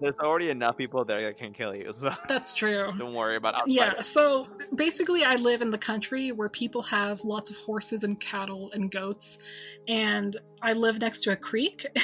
[0.00, 1.92] there's already enough people there that can kill you.
[1.92, 2.92] So that's true.
[2.98, 3.72] Don't worry about outside.
[3.72, 4.02] Yeah.
[4.02, 8.70] So basically, I live in the country where people have lots of horses and cattle
[8.72, 9.38] and goats,
[9.88, 11.86] and I live next to a creek.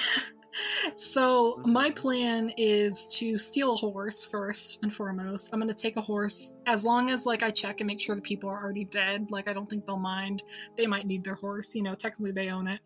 [0.96, 1.94] so my mm-hmm.
[1.94, 5.50] plan is to steal a horse first and foremost.
[5.52, 8.22] I'm gonna take a horse as long as like I check and make sure the
[8.22, 9.30] people are already dead.
[9.30, 10.42] Like I don't think they'll mind.
[10.76, 11.74] They might need their horse.
[11.74, 12.80] You know, technically they own it.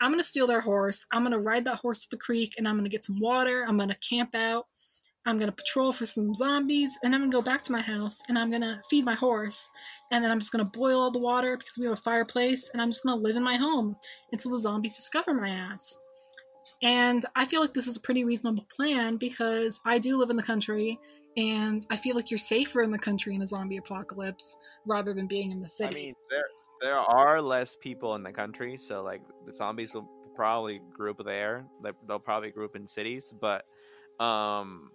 [0.00, 1.06] I'm gonna steal their horse.
[1.12, 3.64] I'm gonna ride that horse to the creek and I'm gonna get some water.
[3.66, 4.66] I'm gonna camp out.
[5.24, 8.36] I'm gonna patrol for some zombies, and I'm gonna go back to my house and
[8.36, 9.70] I'm gonna feed my horse,
[10.10, 12.82] and then I'm just gonna boil all the water because we have a fireplace, and
[12.82, 13.94] I'm just gonna live in my home
[14.32, 15.96] until the zombies discover my ass.
[16.82, 20.36] And I feel like this is a pretty reasonable plan because I do live in
[20.36, 20.98] the country
[21.36, 25.26] and I feel like you're safer in the country in a zombie apocalypse rather than
[25.26, 25.90] being in the city.
[25.90, 26.44] I mean, there
[26.80, 31.64] there are less people in the country, so like the zombies will probably group there.
[32.06, 33.64] They'll probably group in cities, but
[34.18, 34.90] um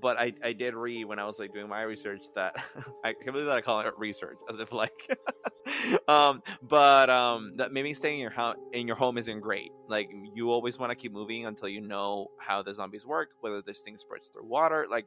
[0.00, 2.62] but I, I did read when I was like doing my research that
[3.04, 5.18] I can't believe that I call it research as if like
[6.08, 10.10] um but um that maybe staying in your house in your home isn't great like
[10.34, 13.80] you always want to keep moving until you know how the zombies work whether this
[13.82, 15.06] thing spreads through water like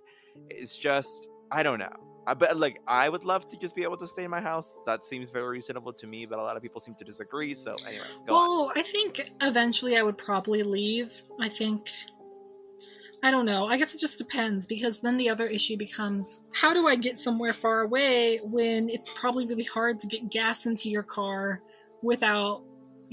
[0.49, 1.93] it's just I don't know
[2.25, 4.77] I bet like I would love to just be able to stay in my house
[4.85, 7.75] that seems very reasonable to me but a lot of people seem to disagree so
[7.85, 8.47] anyway go on.
[8.47, 11.11] well, I think eventually I would probably leave.
[11.39, 11.89] I think.
[13.23, 13.65] I don't know.
[13.67, 17.17] I guess it just depends because then the other issue becomes how do I get
[17.17, 21.61] somewhere far away when it's probably really hard to get gas into your car
[22.01, 22.63] without.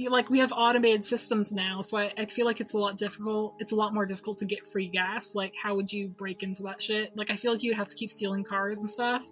[0.09, 3.57] Like, we have automated systems now, so I, I feel like it's a lot difficult.
[3.59, 5.35] It's a lot more difficult to get free gas.
[5.35, 7.15] Like, how would you break into that shit?
[7.17, 9.23] Like, I feel like you'd have to keep stealing cars and stuff.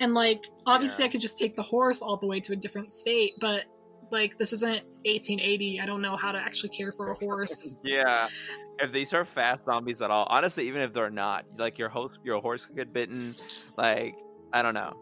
[0.00, 1.08] And, like, obviously, Yeah.
[1.08, 3.64] I could just take the horse all the way to a different state, but
[4.12, 7.78] like this isn't 1880 i don't know how to actually care for a horse.
[7.84, 8.28] Yeah,
[8.78, 12.18] if these are fast zombies at all, honestly, even if they're not, like your host,
[12.24, 13.34] your horse could get bitten.
[13.76, 14.14] Like
[14.52, 14.92] I don't know.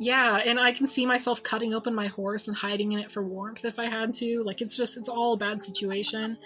[0.00, 3.22] yeah and i can see myself cutting open my horse and hiding in it for
[3.22, 4.42] warmth if i had to.
[4.42, 6.36] Like it's just it's all a bad situation.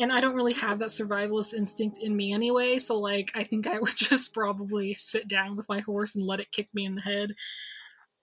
[0.00, 3.66] And i don't really have that survivalist instinct in me anyway so like i think
[3.66, 6.94] i would just probably sit down with my horse and let it kick me in
[6.96, 7.30] the head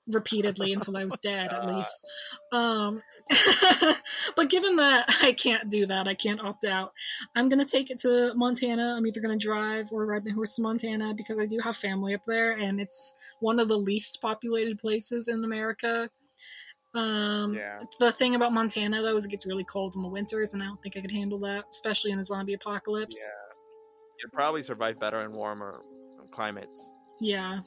[0.08, 2.00] repeatedly until i was dead at least.
[2.52, 3.02] Um
[4.36, 6.94] but given that I can't do that, I can't opt out.
[7.36, 8.96] I'm gonna take it to Montana.
[8.98, 12.14] I'm either gonna drive or ride my horse to Montana because I do have family
[12.14, 16.10] up there, and it's one of the least populated places in America.
[16.94, 17.80] Um, Yeah.
[18.00, 20.68] The thing about Montana though is it gets really cold in the winters, and I
[20.68, 23.18] don't think I could handle that, especially in a zombie apocalypse.
[23.20, 23.32] Yeah,
[24.22, 25.82] You'd probably survive better in warmer
[26.32, 26.94] climates.
[27.20, 27.60] Yeah.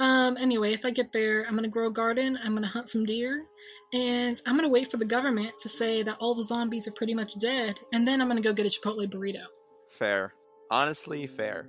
[0.00, 3.04] Um, anyway, if I get there, I'm gonna grow a garden, I'm gonna hunt some
[3.04, 3.44] deer,
[3.92, 7.14] and I'm gonna wait for the government to say that all the zombies are pretty
[7.14, 9.44] much dead, and then I'm gonna go get a Chipotle burrito.
[9.90, 10.34] Fair,
[10.70, 11.68] honestly, fair.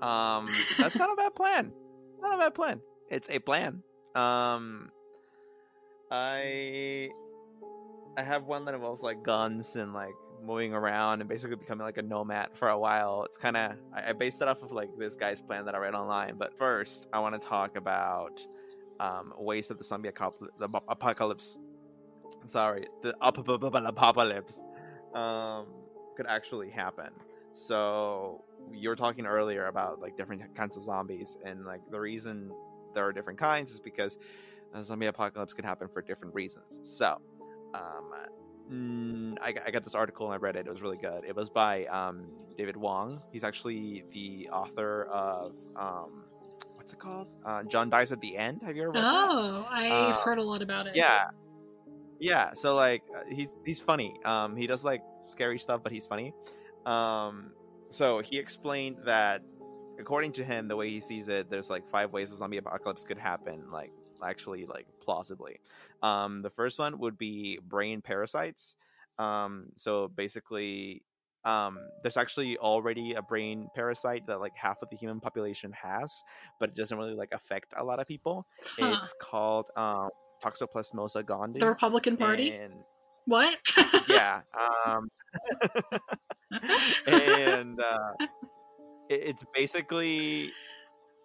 [0.00, 1.72] Um, that's not a bad plan.
[2.20, 2.80] Not a bad plan.
[3.10, 3.82] It's a plan.
[4.14, 4.90] Um,
[6.10, 7.10] I
[8.16, 10.14] I have one that involves like guns and like
[10.46, 13.24] moving around and basically becoming like a nomad for a while.
[13.24, 15.78] It's kind of I, I based it off of like this guy's plan that I
[15.78, 16.36] read online.
[16.38, 18.46] But first, I want to talk about
[19.00, 21.58] um, ways that the zombie apocalypse.
[22.44, 24.62] Sorry, the ap- ap- ap- apocalypse
[25.14, 25.66] um,
[26.16, 27.10] could actually happen.
[27.52, 32.52] So you were talking earlier about like different kinds of zombies, and like the reason
[32.94, 34.16] there are different kinds is because
[34.74, 36.80] a zombie apocalypse could happen for different reasons.
[36.82, 37.20] So,
[37.74, 38.12] um,
[38.70, 40.66] mm, I, got- I got this article and I read it.
[40.66, 41.24] It was really good.
[41.26, 42.26] It was by um,
[42.56, 43.20] David Wong.
[43.32, 46.24] He's actually the author of um,
[46.74, 47.28] what's it called?
[47.44, 48.62] Uh, John dies at the end.
[48.64, 49.14] Have you ever read that?
[49.30, 50.96] Oh, I've Uh, heard a lot about it.
[50.96, 51.30] Yeah,
[52.18, 52.52] yeah.
[52.54, 54.14] So like, uh, he's he's funny.
[54.24, 56.32] Um, he does like scary stuff, but he's funny.
[56.84, 57.52] Um,
[57.88, 59.42] so he explained that
[59.98, 63.04] according to him, the way he sees it, there's like five ways a zombie apocalypse
[63.04, 63.70] could happen.
[63.72, 63.92] Like
[64.24, 65.60] actually, like plausibly.
[66.02, 68.74] Um, the first one would be brain parasites.
[69.18, 71.02] Um, so basically.
[71.44, 76.12] Um, there's actually already a brain parasite that like half of the human population has,
[76.58, 78.48] but it doesn't really like affect a lot of people.
[78.76, 78.96] Huh.
[78.98, 80.08] It's called um,
[80.42, 81.60] Toxoplasmosa gondii.
[81.60, 82.50] The Republican Party?
[82.50, 82.74] And
[83.26, 83.58] What?
[84.08, 84.40] yeah,
[84.86, 85.08] um,
[87.06, 88.26] and uh,
[89.08, 90.50] it's basically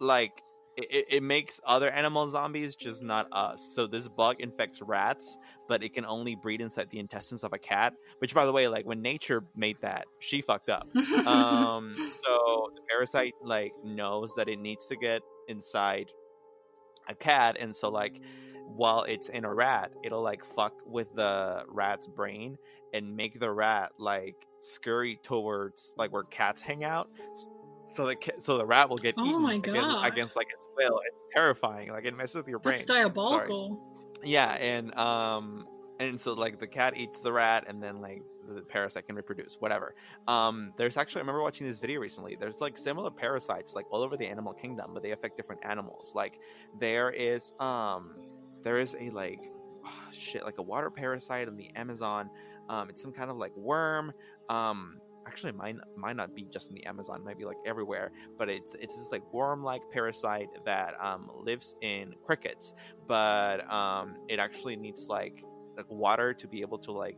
[0.00, 0.40] like
[0.76, 3.62] it, it- makes other animal zombies, just not us.
[3.74, 5.36] So this bug infects rats,
[5.68, 7.94] but it can only breed inside the intestines of a cat.
[8.18, 10.86] Which, by the way, like when nature made that, she fucked up.
[11.26, 16.06] Um, so the parasite like knows that it needs to get inside
[17.08, 18.20] a cat, and so like
[18.66, 22.56] while it's in a rat, it'll like fuck with the rat's brain
[22.92, 27.08] and make the rat like scurry towards like where cats hang out.
[27.92, 31.00] So the so the rat will get Oh eaten against, against like its will.
[31.06, 31.90] It's terrifying.
[31.90, 32.76] Like it messes with your brain.
[32.76, 33.80] That's diabolical.
[34.24, 35.66] Yeah, and um
[36.00, 39.56] and so like the cat eats the rat and then like the parasite can reproduce,
[39.60, 39.94] whatever.
[40.26, 42.36] Um there's actually I remember watching this video recently.
[42.38, 46.12] There's like similar parasites like all over the animal kingdom, but they affect different animals.
[46.14, 46.38] Like
[46.80, 48.14] there is um
[48.62, 49.50] there is a like
[50.12, 52.30] shit like a water parasite in the Amazon.
[52.70, 54.12] Um it's some kind of like worm.
[54.48, 58.48] Um actually might might not be just in the Amazon, might be like everywhere, but
[58.48, 62.74] it's it's this like worm-like parasite that um lives in crickets
[63.06, 65.42] but um it actually needs like
[65.76, 67.16] like water to be able to like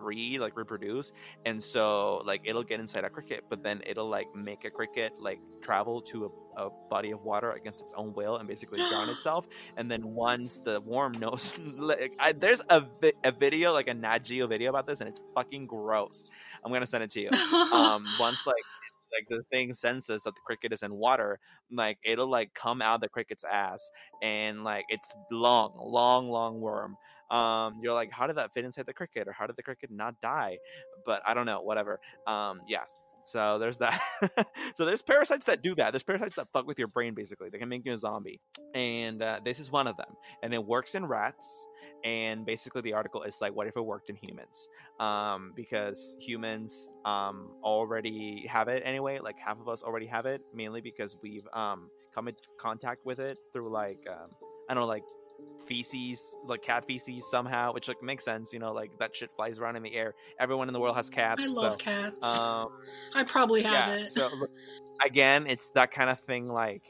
[0.00, 1.12] breed like reproduce
[1.44, 5.12] and so like it'll get inside a cricket but then it'll like make a cricket
[5.20, 9.08] like travel to a, a body of water against its own will and basically drown
[9.16, 13.88] itself and then once the worm knows like I, there's a, vi- a video like
[13.88, 16.24] a Nat Geo video about this and it's fucking gross
[16.64, 17.28] i'm gonna send it to you
[17.72, 18.56] um once like
[19.12, 21.38] like the thing senses that the cricket is in water,
[21.70, 23.90] like it'll like come out the cricket's ass,
[24.22, 26.96] and like it's long, long, long worm.
[27.30, 29.90] Um, you're like, how did that fit inside the cricket, or how did the cricket
[29.90, 30.58] not die?
[31.06, 32.00] But I don't know, whatever.
[32.26, 32.84] Um, yeah.
[33.24, 34.00] So there's that.
[34.74, 35.92] so there's parasites that do that.
[35.92, 37.14] There's parasites that fuck with your brain.
[37.14, 38.40] Basically, they can make you a zombie,
[38.74, 40.14] and uh, this is one of them.
[40.42, 41.66] And it works in rats
[42.04, 46.94] and basically the article is like what if it worked in humans um, because humans
[47.04, 51.46] um, already have it anyway like half of us already have it mainly because we've
[51.52, 54.30] um, come in contact with it through like um,
[54.68, 55.04] i don't know like
[55.66, 59.58] feces like cat feces somehow which like makes sense you know like that shit flies
[59.58, 62.24] around in the air everyone in the world has cats I love so, cats.
[62.24, 62.68] um,
[63.14, 64.10] I probably have yeah, it.
[64.10, 64.28] so
[65.04, 66.82] again it's that kind of thing like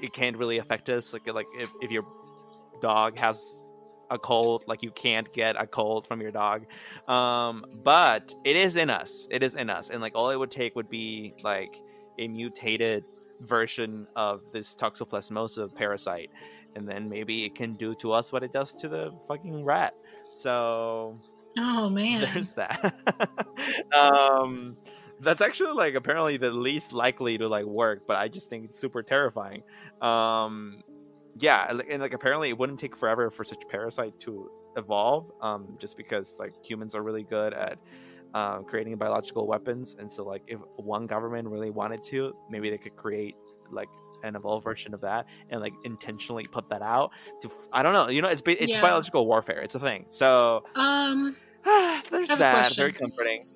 [0.00, 2.04] it can't really affect us like like if, if your
[2.80, 3.62] dog has
[4.10, 6.64] a cold like you can't get a cold from your dog
[7.08, 10.50] um but it is in us it is in us and like all it would
[10.50, 11.76] take would be like
[12.18, 13.04] a mutated
[13.40, 16.30] version of this toxoplasmosis parasite
[16.74, 19.94] and then maybe it can do to us what it does to the fucking rat.
[20.32, 21.18] So
[21.56, 22.20] oh man.
[22.20, 22.94] there's that.
[23.94, 24.76] Um
[25.20, 28.78] that's actually like apparently the least likely to like work but i just think it's
[28.78, 29.62] super terrifying.
[30.00, 30.82] Um
[31.38, 35.96] yeah and, like apparently it wouldn't take forever for such parasite to evolve um just
[35.96, 37.78] because like humans are really good at
[38.34, 42.78] uh, creating biological weapons and so like if one government really wanted to maybe they
[42.78, 43.34] could create
[43.70, 43.88] like
[44.22, 48.08] an evolved version of that and like intentionally put that out to i don't know
[48.08, 48.80] you know it's it's Yeah.
[48.80, 51.36] biological warfare it's a thing so um
[52.10, 53.46] there's that very comforting.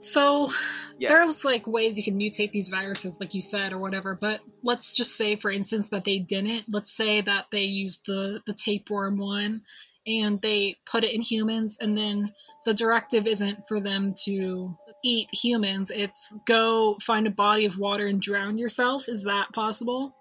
[0.00, 0.50] So
[0.98, 1.10] yes.
[1.10, 4.94] there's like ways you can mutate these viruses like you said or whatever but let's
[4.94, 6.64] just say for instance that they didn't.
[6.68, 9.62] Let's say that they used the the tapeworm one
[10.06, 12.32] and they put it in humans and then
[12.64, 15.90] the directive isn't for them to eat humans.
[15.94, 19.08] It's go find a body of water and drown yourself.
[19.08, 20.14] Is that possible?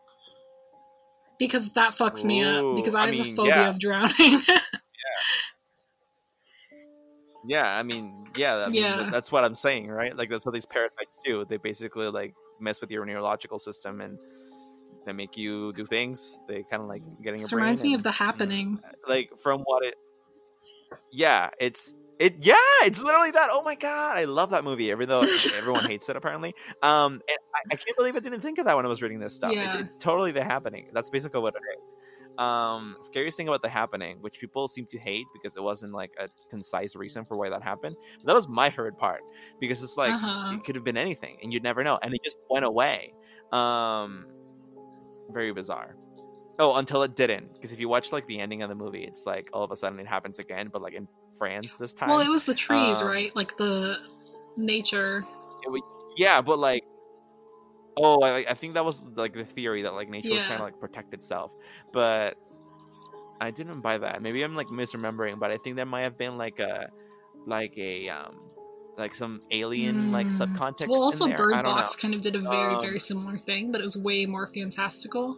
[1.39, 3.69] Because that fucks me up because I i, have mean, a phobia yeah.
[3.69, 4.41] of drowning.
[7.45, 8.99] Yeah i mean yeah I mean, Yeah.
[8.99, 10.15] th- that's what i'm saying right?
[10.15, 11.43] Like that's what these parasites do.
[11.45, 14.17] They basically like mess with your neurological system and
[15.05, 17.93] they make you do things they kind of like getting your this brain reminds me
[17.93, 18.79] of the happening.
[19.07, 19.95] like from what it
[21.11, 25.09] yeah it's it yeah it's literally that oh my god i love that movie even
[25.09, 25.21] though
[25.57, 26.53] everyone hates it apparently.
[26.81, 29.19] Um and I, I can't believe i didn't think of that when i was reading
[29.19, 29.51] this stuff.
[29.51, 31.93] It- it's totally the happening that's basically what it is.
[32.39, 36.11] Um scariest thing about the happening which people seem to hate because it wasn't like
[36.19, 39.21] a concise reason for why that happened but that was my favorite part
[39.59, 40.55] because it's like Uh-huh.
[40.55, 43.13] it could have been anything and you'd never know and it just went away.
[43.51, 44.25] Um
[45.33, 45.95] very bizarre.
[46.59, 49.25] Oh until it didn't because if you watch like the ending of the movie it's
[49.25, 52.19] like all of a sudden it happens again but like in france this time well
[52.19, 53.35] it was the trees Um, right?
[53.35, 53.97] Like the
[54.55, 55.25] nature.
[56.15, 56.83] yeah but like
[57.97, 60.63] oh I, I think that was like the theory that like nature was trying to
[60.63, 61.51] like protect itself
[61.91, 62.37] but
[63.41, 64.21] i didn't buy that.
[64.21, 66.89] Maybe i'm like misremembering but i think there might have been like a
[67.47, 68.35] like a um
[68.97, 70.39] like some alien like Mm.
[70.39, 71.37] subcontext Well, also in there.
[71.37, 72.01] Bird Box know.
[72.01, 75.37] kind of did a very, Um, very similar thing, but it was way more fantastical.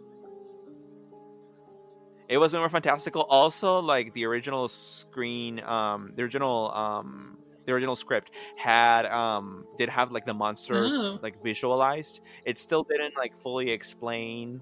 [2.28, 7.72] it was way more fantastical also like the original screen um the original um the
[7.72, 11.18] original script had um did have like the monsters Oh.
[11.22, 14.60] like visualized it still didn't like fully explain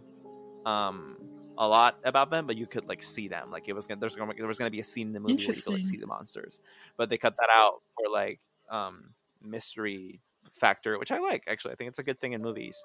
[0.67, 1.17] um
[1.57, 4.15] a lot about them but you could like see them like it was gonna there's
[4.17, 5.97] gonna there was gonna be a scene in the movie where you could like see
[5.97, 6.61] the monsters
[6.99, 9.11] but they cut that out for like um
[9.43, 12.83] mystery factor which i like actually i think it's a good thing in movies.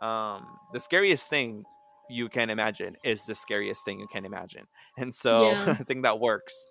[0.00, 1.64] Um the scariest thing
[2.08, 4.66] you can imagine is the scariest thing you can imagine
[4.98, 5.64] and so Yeah.
[5.80, 6.66] i think that works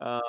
[0.00, 0.20] um,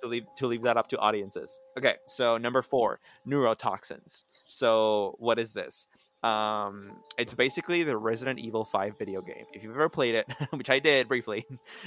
[0.00, 1.58] to leave to leave that up to audiences.
[1.78, 4.24] Okay so number four neurotoxins.
[4.44, 5.86] So what is this?
[6.22, 9.44] Um it's basically the resident evil 5 video game.
[9.52, 11.46] If you've ever played it which i did briefly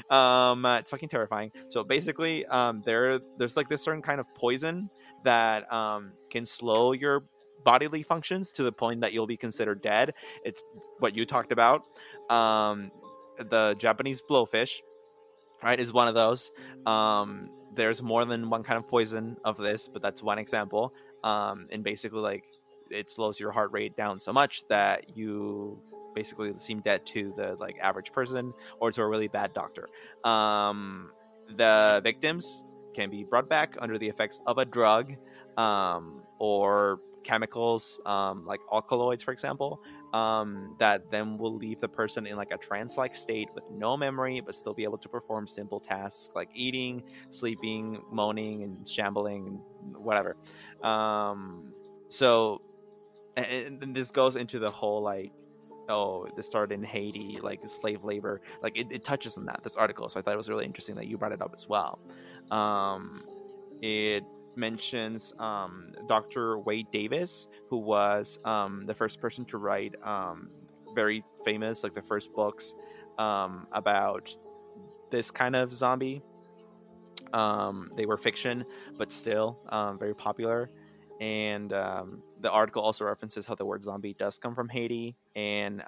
[0.09, 1.51] um uh, it's fucking terrifying.
[1.69, 4.89] So basically um there there's like this certain kind of poison
[5.23, 7.23] that um can slow your
[7.63, 10.13] bodily functions to the point that you'll be considered dead.
[10.43, 10.63] It's
[10.99, 11.83] what you talked about.
[12.29, 12.91] Um
[13.37, 14.79] the japanese blowfish
[15.63, 16.51] right is one of those.
[16.85, 20.93] Um there's more than one kind of poison of this but that's one example.
[21.23, 22.43] Um and basically like
[22.89, 25.79] it slows your heart rate down so much that you
[26.15, 29.87] basically seem dead to the like average person or to a really bad doctor.
[30.23, 31.11] Um
[31.55, 32.63] the victims
[32.93, 35.13] can be brought back under the effects of a drug
[35.57, 39.81] um or chemicals um like alkaloids for example
[40.13, 44.41] um, that then will leave the person in like a trance-like state with no memory,
[44.43, 49.95] but still be able to perform simple tasks like eating, sleeping, moaning, and shambling, and
[49.97, 50.35] whatever.
[50.81, 51.73] Um,
[52.07, 52.61] so
[53.37, 55.31] and, and this goes into the whole like
[55.87, 59.75] oh this started in haiti like slave labor like it, it touches on that this
[59.75, 61.99] article so i thought it was really interesting that you brought it up as well
[62.51, 63.21] um
[63.81, 64.23] it
[64.55, 66.59] mentions um, Dr.
[66.59, 70.49] Wade Davis, who was um, the first person to write um,
[70.93, 72.75] very famous, like the first books
[73.17, 74.35] um, about
[75.09, 76.21] this kind of zombie.
[77.33, 78.65] Um, they were fiction,
[78.97, 80.69] but still um, very popular.
[81.21, 85.83] And the article also references how the word zombie does come from Haiti, and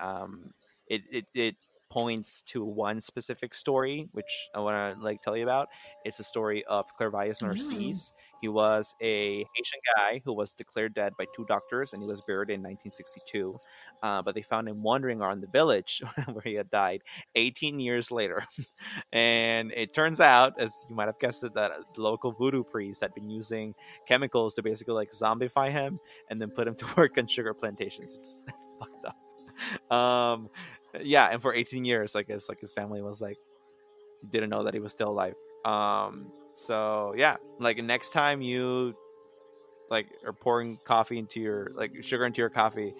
[0.87, 1.55] it, it, it
[1.91, 5.67] points to one specific story, which I want to like tell you about.
[6.05, 7.73] It's the story of Clairvius Narcisse.
[7.75, 8.11] Mm.
[8.41, 12.21] He was a Haitian guy who was declared dead by two doctors, and he was
[12.21, 13.59] buried in 1962.
[14.01, 17.03] Uh, but they found him wandering around the village where he had died
[17.35, 18.47] 18 years later.
[19.11, 23.01] and it turns out, as you might have guessed it, that the local voodoo priest
[23.01, 23.75] had been using
[24.07, 28.15] chemicals to basically like zombify him and then put him to work on sugar plantations.
[28.17, 28.43] It's
[28.79, 29.17] fucked up.
[29.91, 30.49] Um,
[31.01, 33.37] yeah, and for 18 years, I guess like his family was like
[34.29, 35.35] didn't know that he was still alive.
[35.65, 38.95] Um, so yeah, like next time you
[39.89, 42.93] like are pouring coffee into your like sugar into your coffee,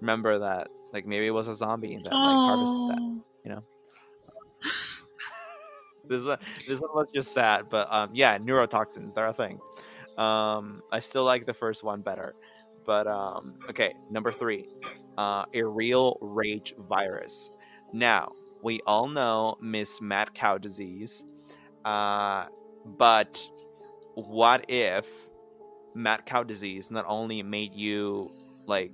[0.00, 3.22] remember that like maybe it was a zombie that like harvested that.
[3.44, 3.62] You know.
[6.08, 9.60] this one, this one was just sad, but um, yeah, neurotoxins they're a thing.
[10.18, 12.34] Um, I still like the first one better,
[12.84, 14.68] but um, okay, number three,
[15.18, 17.50] uh, a real rage virus.
[17.92, 21.24] Now, we all know Miss Mad Cow disease,
[21.84, 22.46] uh,
[22.84, 23.40] but
[24.14, 25.06] what if
[25.94, 28.30] mad cow disease not only made you
[28.66, 28.92] like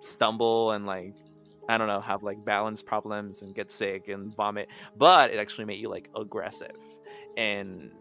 [0.00, 1.14] stumble and like
[1.68, 5.66] I don't know, have like balance problems and get sick and vomit, but it actually
[5.66, 6.76] made you like aggressive
[7.36, 7.92] and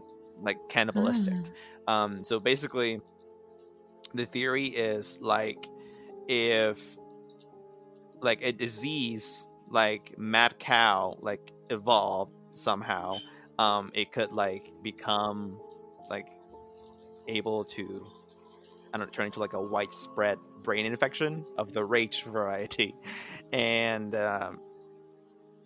[0.41, 1.35] like cannibalistic.
[1.35, 1.51] Mm.
[1.87, 2.99] Um, so basically,
[4.13, 5.67] the theory is like
[6.27, 6.79] if
[8.21, 13.15] like a disease like mad cow like evolved somehow
[13.59, 15.59] um it could like become
[16.09, 16.27] like
[17.27, 18.05] able to
[18.93, 22.95] i don't know turn into like a widespread brain infection of the rage variety.
[23.51, 24.59] And um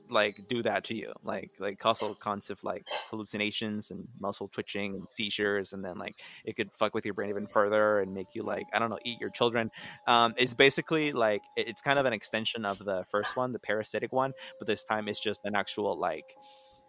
[0.10, 1.14] like do that to you.
[1.24, 5.98] Like like cause all kinds of like hallucinations and muscle twitching and seizures and then
[5.98, 8.90] like it could fuck with your brain even further and make you like i don't
[8.90, 9.72] know eat your children.
[10.08, 14.12] Um it's basically like it's kind of an extension of the first one the parasitic
[14.12, 16.36] one but this time it's just an actual like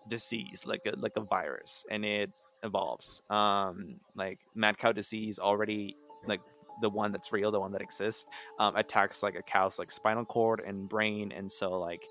[0.08, 2.30] disease like a like a virus and it
[2.62, 3.22] evolves.
[3.30, 5.96] Um like mad cow disease already
[6.26, 6.40] like
[6.80, 8.26] the one that's real the one that exists
[8.58, 12.02] um, attacks like a cow's like spinal cord and brain and so like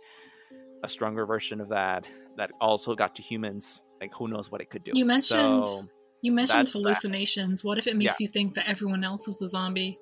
[0.84, 2.05] a stronger version of that
[2.38, 5.84] that also got to humans like who knows what it could do you mentioned so,
[6.21, 7.67] you mentioned hallucinations that.
[7.67, 8.25] what if it makes yeah.
[8.25, 9.97] you think that everyone else is the zombie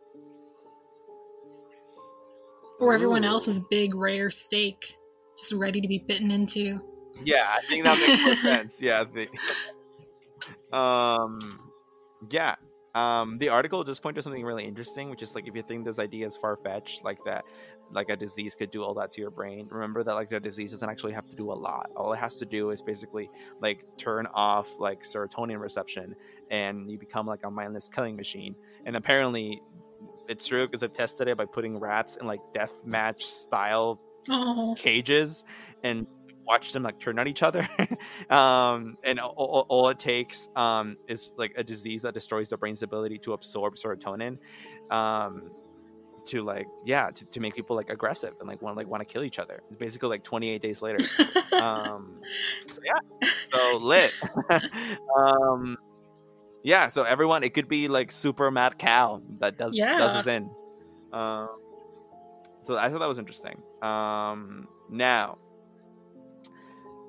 [2.80, 2.96] or Ooh.
[2.96, 4.96] everyone else is big rare steak
[5.38, 6.80] just ready to be bitten into
[7.24, 9.04] yeah i think that makes more sense yeah
[10.74, 11.60] um
[12.32, 12.56] yeah
[12.96, 15.86] um the article just pointed to something really interesting which is like if you think
[15.86, 17.46] this idea is far-fetched like that
[17.94, 19.68] like a disease could do all that to your brain.
[19.70, 21.90] Remember that like the disease doesn't actually have to do a lot.
[21.96, 23.30] All it has to do is basically
[23.62, 26.16] like turn off like serotonin reception
[26.50, 28.56] and you become like a mindless killing machine.
[28.86, 29.62] And apparently
[30.30, 34.76] it's true because i've tested it by putting rats in like death match style oh.
[34.78, 35.44] cages
[35.84, 36.08] and
[36.46, 37.68] watch them like turn on each other.
[38.30, 42.82] Um, and all, all, it takes um, is like a disease that destroys the brain's
[42.82, 44.38] ability to absorb serotonin.
[44.90, 45.52] Um,
[46.26, 49.12] to like yeah to, to make people like aggressive and like want like want to
[49.12, 49.62] kill each other.
[49.68, 51.00] It's basically like 28 days later.
[51.54, 52.22] Um
[52.68, 53.30] so yeah.
[53.52, 54.22] So lit.
[55.18, 55.78] Um
[56.64, 59.98] yeah so everyone it could be like super mad cow that does yeah.
[59.98, 60.50] does this in.
[61.12, 61.50] Um
[62.64, 63.62] so i thought that was interesting.
[63.82, 65.38] Um now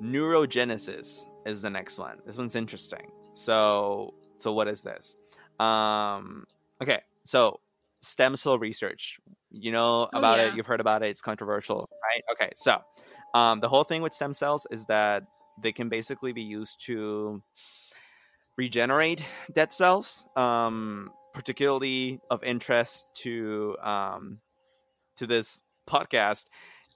[0.03, 2.19] neurogenesis is the next one.
[2.27, 3.11] This one's interesting.
[3.35, 5.17] So so what is this?
[5.61, 6.47] Um
[6.81, 7.61] okay so
[8.03, 9.19] stem cell research.
[9.51, 10.49] You know oh, about oh, yeah.
[10.49, 12.23] it, you've heard about it, it's controversial, right?
[12.33, 12.81] Okay, so
[13.35, 15.25] um, the whole thing with stem cells is that
[15.63, 17.43] they can basically be used to
[18.57, 24.39] regenerate dead cells, um, particularly of interest to um,
[25.17, 26.47] to this podcast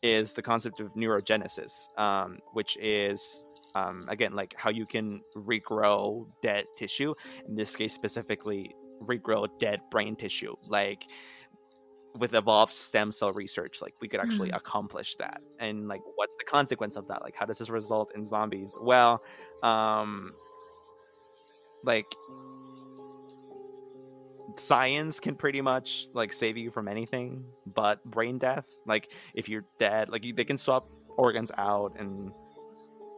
[0.03, 6.27] is the concept of neurogenesis, um, which is um, again like how you can regrow
[6.43, 7.15] dead tissue.
[7.49, 11.07] In this case, specifically regrow dead brain tissue like
[12.15, 14.57] with evolved stem cell research like we could actually mm.
[14.57, 18.25] accomplish that and like what's the consequence of that like how does this result in
[18.25, 19.23] zombies well
[19.63, 20.33] um
[21.85, 22.07] like
[24.59, 27.45] science can pretty much like save you from anything
[27.75, 28.67] but brain death.
[28.87, 32.33] Like if you're dead, like you, they can swap organs out and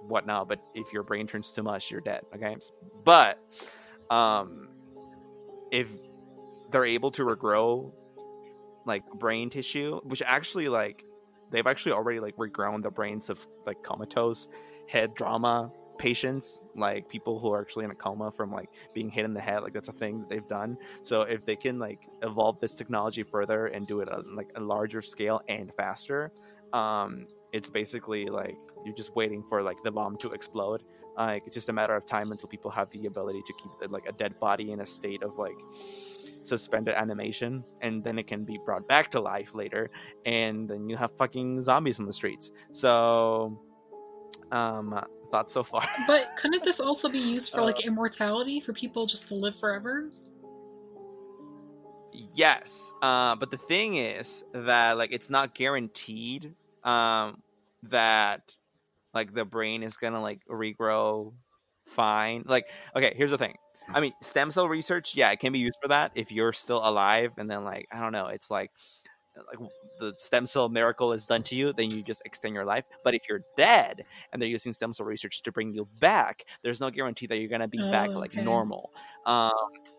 [0.06, 2.22] whatnot, but if your brain turns to mush, you're dead.
[2.34, 2.56] Okay,
[3.04, 3.38] but
[4.10, 4.68] um,
[5.70, 5.88] if
[6.70, 7.92] they're able to regrow
[8.84, 11.04] like brain tissue, which actually like
[11.50, 14.48] they've actually already like regrown the brains of like comatose
[14.88, 19.24] head trauma patients, like people who are actually in a coma from like being hit
[19.24, 19.62] in the head.
[19.62, 20.78] Like that's a thing that they've done.
[21.02, 24.60] So if they can like evolve this technology further and do it on like a
[24.60, 26.32] larger scale and faster,
[26.72, 30.82] um, it's basically like you're just waiting for like the bomb to explode.
[31.18, 34.06] Like it's just a matter of time until people have the ability to keep like
[34.08, 35.56] a dead body in a state of like
[36.44, 39.90] suspended animation and then it can be brought back to life later
[40.24, 43.60] and then you have fucking zombies on the streets so
[44.52, 44.98] um
[45.32, 49.04] thoughts so far But couldn't this also be used for Uh, like immortality for people
[49.06, 50.08] just to live forever?
[52.34, 56.54] yes uh but the thing is that like it's not guaranteed
[56.84, 57.42] um
[57.84, 58.54] that
[59.18, 61.32] like the brain is gonna like regrow
[61.84, 63.56] fine like okay here's the thing.
[63.92, 66.82] I mean stem cell research yeah it can be used for that if you're still
[66.84, 68.70] alive and then like i don't know it's like
[69.50, 72.84] like the stem cell miracle is done to you then you just extend your life.
[73.04, 76.80] But if you're dead and they're using stem cell research to bring you back there's
[76.80, 78.42] no guarantee that you're gonna be back Oh, like okay.
[78.42, 78.90] normal.
[79.26, 79.52] Um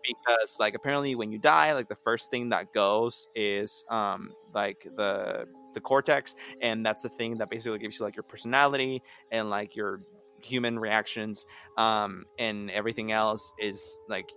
[0.06, 4.86] because like apparently when you die like the first thing that goes is um like
[4.96, 9.50] the the cortex and that's the thing that basically gives you like your personality and
[9.50, 10.02] like your
[10.42, 11.44] human reactions
[11.76, 14.32] um and everything else is like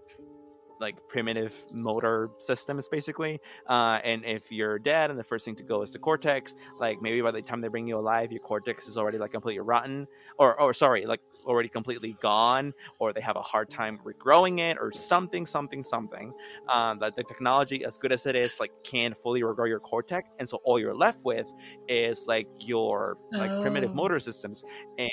[0.79, 3.39] like primitive motor systems basically.
[3.67, 7.01] Uh and if you're dead and the first thing to go is the cortex like
[7.01, 10.07] maybe by the time they bring you alive your cortex is already like completely rotten
[10.37, 14.77] or or sorry like already completely gone or they have a hard time regrowing it
[14.79, 16.31] or something something something
[16.69, 20.29] um that the technology as good as it is like can't fully regrow your cortex
[20.39, 21.47] and so all you're left with
[21.87, 23.95] is like your like primitive Oh.
[23.95, 24.63] motor systems
[24.97, 25.09] and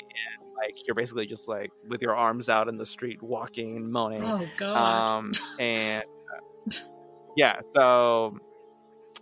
[0.57, 4.23] like you're basically just like with your arms out in the street walking and moaning
[4.23, 5.17] Oh god.
[5.17, 6.71] um and uh,
[7.35, 8.37] yeah so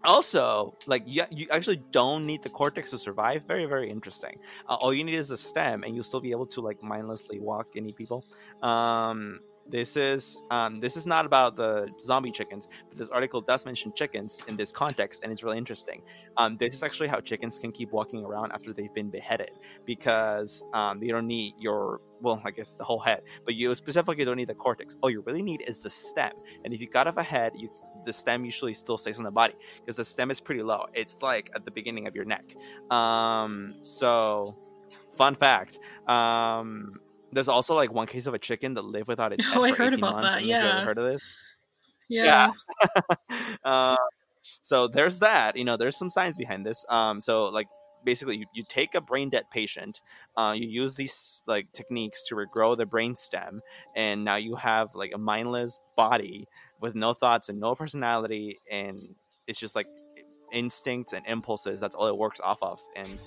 [0.04, 3.44] also like you, you actually don't need the cortex to survive.
[3.48, 4.38] Very very interesting.
[4.68, 7.40] Uh, all you need is a stem and you'll still be able to like mindlessly
[7.40, 8.26] walk and eat people.
[8.62, 13.66] Um this is um this is not about the zombie chickens but this article does
[13.66, 16.02] mention chickens in this context and it's really interesting.
[16.38, 19.52] Um this is actually how chickens can keep walking around after they've been beheaded
[19.86, 24.26] because um you don't need your well i guess the whole head but you specifically
[24.26, 24.98] don't need the cortex.
[25.02, 26.34] All you really need is the stem
[26.64, 27.70] and if you cut off a head you
[28.10, 31.22] the stem usually still stays on the body because the stem is pretty low it's
[31.22, 32.56] like at the beginning of your neck
[32.90, 34.58] um so
[35.16, 37.00] fun fact um
[37.32, 39.72] there's also like one case of a chicken that lived without its head Oh, I
[39.72, 40.28] heard 18 about months.
[40.28, 40.86] that, I don't know if you ever yeah.
[40.86, 41.22] heard of this
[42.10, 42.52] yeah.
[43.64, 43.96] uh,
[44.64, 47.68] so there's that you know there's some science behind this um so like
[48.04, 50.02] basically you, you take a brain dead patient
[50.38, 53.62] uh, you use these like techniques to regrow the brain stem
[53.96, 56.48] and now you have like a mindless body
[56.80, 59.16] with no thoughts and no personality and
[59.48, 59.88] it's just like
[60.52, 63.20] instincts and impulses that's all it works off of and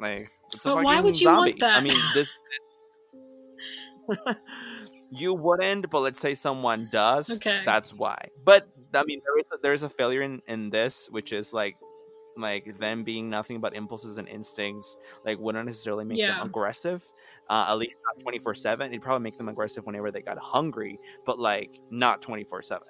[0.00, 1.50] like it's But why would you zombie.
[1.52, 1.76] want that?
[1.76, 2.28] i mean this
[5.10, 7.62] you wouldn't but let's say someone does Okay.
[7.64, 11.08] that's why but i mean there is a, there is a failure in, in this
[11.10, 11.76] which is like
[12.36, 16.38] like them being nothing but impulses and instincts like wouldn't necessarily make Yeah.
[16.38, 17.04] them aggressive
[17.50, 20.98] uh, at least not 24 7 it'd probably make them aggressive whenever they got hungry
[21.26, 22.82] but like not 24 7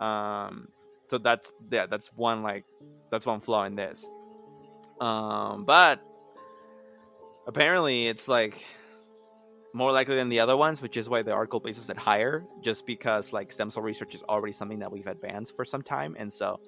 [0.00, 0.68] um
[1.10, 2.64] so that's yeah that's one like
[3.10, 4.04] that's one flaw in this.
[5.00, 6.00] Um but
[7.46, 8.64] apparently it's like
[9.72, 12.86] more likely than the other ones, which is why the article places it higher, just
[12.86, 16.32] because like stem cell research is already something that we've advanced for some time, and
[16.32, 16.60] so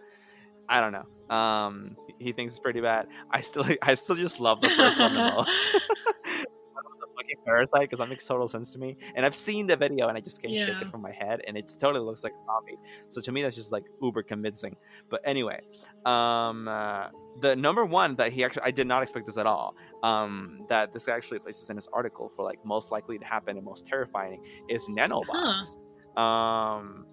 [0.69, 1.35] I don't know.
[1.35, 3.09] Um, he thinks it's pretty bad.
[3.31, 5.81] I still, I still just love the first one the most.
[7.07, 10.09] The fucking parasite because that makes total sense to me, and I've seen the video
[10.09, 12.45] and I just can't shake it from my head, and it totally looks like a
[12.45, 12.77] zombie.
[13.09, 14.77] So to me, that's just like uber convincing.
[15.09, 15.61] But anyway,
[16.05, 17.07] um, uh,
[17.41, 20.93] the number one that he actually, I did not expect this at all um, that
[20.93, 23.87] this guy actually places in his article for like most likely to happen and most
[23.87, 25.77] terrifying is nanobots.
[26.19, 27.07] Um,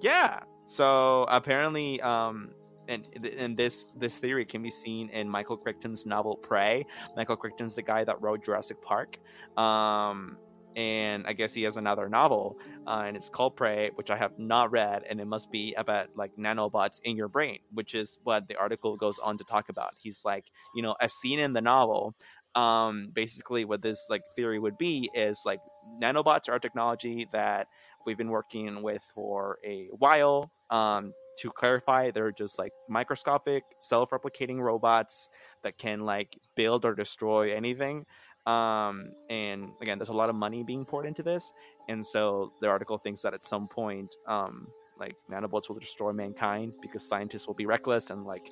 [0.00, 0.40] yeah.
[0.64, 2.50] So apparently, um,
[2.88, 3.06] and
[3.38, 6.84] and this this theory can be seen in Michael Crichton's novel Prey.
[7.16, 9.18] Michael Crichton's the guy that wrote Jurassic Park.
[9.56, 10.36] Um,
[10.74, 14.38] and I guess he has another novel, uh, and it's called Prey, which I have
[14.38, 18.48] not read, and it must be about like nanobots in your brain, which is what
[18.48, 19.94] the article goes on to talk about.
[19.98, 22.14] He's like, you know, as seen in the novel,
[22.54, 25.60] um, basically what this like theory would be is like
[26.00, 27.68] nanobots are technology that
[28.06, 30.50] we've been working with for a while.
[30.70, 35.28] Um, to clarify, they're just like microscopic, self-replicating robots
[35.62, 38.04] that can like build or destroy anything.
[38.46, 41.52] Um, and again, there's a lot of money being poured into this,
[41.88, 44.66] and so the article thinks that at some point, um,
[44.98, 48.50] like nanobots will destroy mankind because scientists will be reckless and like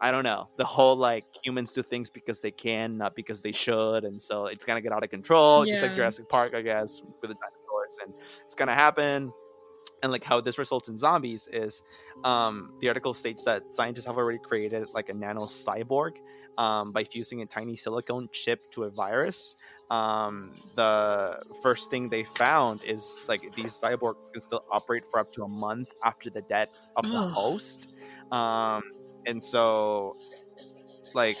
[0.00, 3.52] I don't know the whole like humans do things because they can, not because they
[3.52, 5.96] should, and so it's gonna get out of control, just like Yeah.
[5.96, 8.14] Jurassic Park, I guess, with the dinosaurs, and
[8.44, 9.32] it's gonna happen.
[10.02, 11.82] And like how this results in zombies is,
[12.24, 16.12] um, the article states that scientists have already created like a nano cyborg
[16.58, 19.56] um, by fusing a tiny silicone chip to a virus.
[19.90, 25.32] Um, the first thing they found is like these cyborgs can still operate for up
[25.32, 27.32] to a month after the death of the Ugh.
[27.32, 27.88] host.
[28.30, 28.82] Um,
[29.26, 30.16] and so,
[31.14, 31.36] like,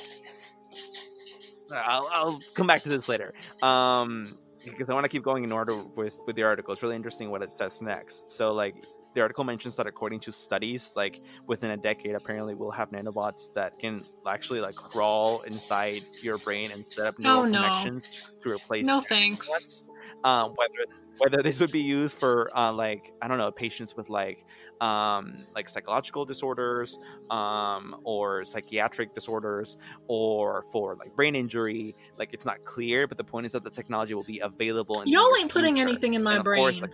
[1.72, 3.32] I'll, I'll come back to this later.
[4.64, 6.72] Because I want to keep going in order with with the article.
[6.72, 8.30] It's really interesting what it says next.
[8.30, 8.74] So, like,
[9.14, 13.52] the article mentions that according to studies, like within a decade, apparently we'll have nanobots
[13.54, 17.58] that can actually like crawl inside your brain and set up neural Oh, no.
[17.58, 18.08] connections
[18.42, 19.88] to replace No thanks.
[20.22, 20.86] Um, whether
[21.18, 24.44] whether this would be used for uh, like I don't know patients with like
[24.80, 26.98] um, like psychological disorders
[27.30, 29.76] um, or psychiatric disorders
[30.08, 33.06] or for like brain injury, like it's not clear.
[33.06, 35.02] But the point is that the technology will be available.
[35.02, 35.88] In Y'all ain't putting future.
[35.88, 36.62] anything in my And brain.
[36.62, 36.92] course, like,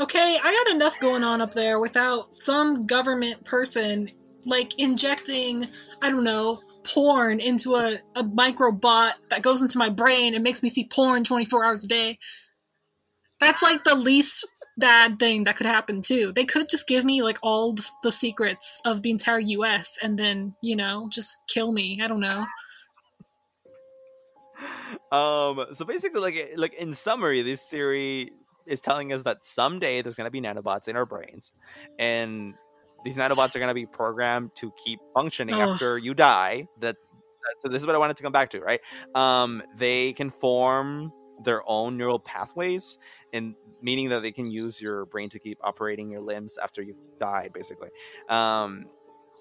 [0.00, 4.08] Okay, I got enough going on up there without some government person
[4.44, 5.66] like injecting,
[6.00, 10.62] I don't know, porn into a, a microbot that goes into my brain and makes
[10.62, 12.18] me see porn 24 hours a day.
[13.40, 14.46] That's like the least
[14.78, 16.32] bad thing that could happen too.
[16.34, 20.54] They could just give me like all the, secrets of the entire US and then,
[20.62, 22.00] you know, just kill me.
[22.02, 22.46] I don't know.
[25.12, 28.30] um so basically like like in summary this theory
[28.66, 31.52] is telling us that someday there's going to be nanobots in our brains
[31.98, 32.54] and
[33.04, 35.68] these nanobots are going to be programmed to keep functioning Ugh.
[35.68, 38.60] after you die that, that so this is what i wanted to come back to
[38.60, 38.80] right
[39.14, 41.12] um they can form
[41.44, 42.98] their own neural pathways
[43.32, 46.96] and meaning that they can use your brain to keep operating your limbs after you
[47.20, 47.88] die basically
[48.28, 48.86] um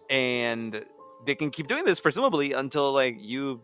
[0.10, 0.86] and
[1.26, 3.60] they can keep doing this presumably until like you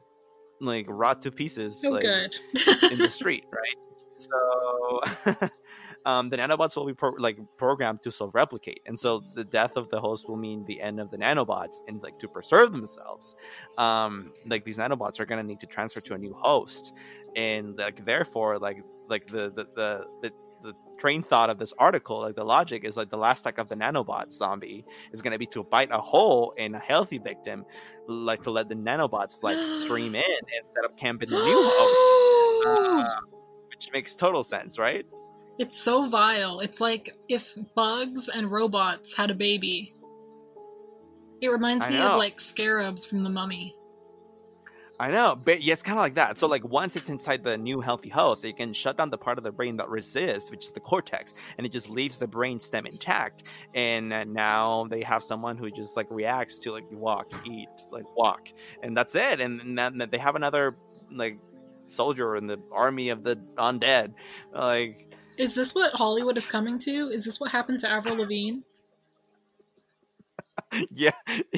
[0.59, 2.03] like rot to pieces Oh, like,
[2.91, 3.77] in the street, right?
[4.17, 5.01] So
[6.05, 9.89] um, the nanobots will be pro- like programmed to self-replicate, and so the death of
[9.89, 11.77] the host will mean the end of the nanobots.
[11.87, 13.35] And like to preserve themselves,
[13.77, 16.93] um, like these nanobots are going to need to transfer to a new host,
[17.35, 20.33] and like therefore, like like the the the, the
[20.63, 23.67] the train thought of this article, like the logic is like the last attack of
[23.67, 27.65] the nanobot zombie is going to be to bite a hole in a healthy victim,
[28.07, 31.63] like to let the nanobots like stream in and set up camp in the new
[31.65, 33.19] host uh,
[33.69, 35.05] which makes total sense, right?
[35.59, 36.59] It's so vile.
[36.61, 39.93] It's like if bugs and robots had a baby.
[41.41, 42.13] It reminds I me know.
[42.13, 43.75] of like scarabs from the mummy.
[44.99, 46.37] I know, but yeah, it's kind of like that.
[46.37, 49.37] So, like, once it's inside the new healthy host, it can shut down the part
[49.37, 52.59] of the brain that resists, which is the cortex, and it just leaves the brain
[52.59, 53.57] stem intact.
[53.73, 57.69] And uh, now they have someone who just like reacts to like you walk, eat,
[57.91, 58.49] like walk,
[58.83, 59.41] and that's it.
[59.41, 60.77] And, and then they have another
[61.11, 61.37] like
[61.85, 64.13] soldier in the army of the undead.
[64.53, 67.09] Like, Is this what Hollywood is coming to?
[67.09, 68.59] Is this what happened to Avril Lavigne?
[70.91, 71.11] yeah,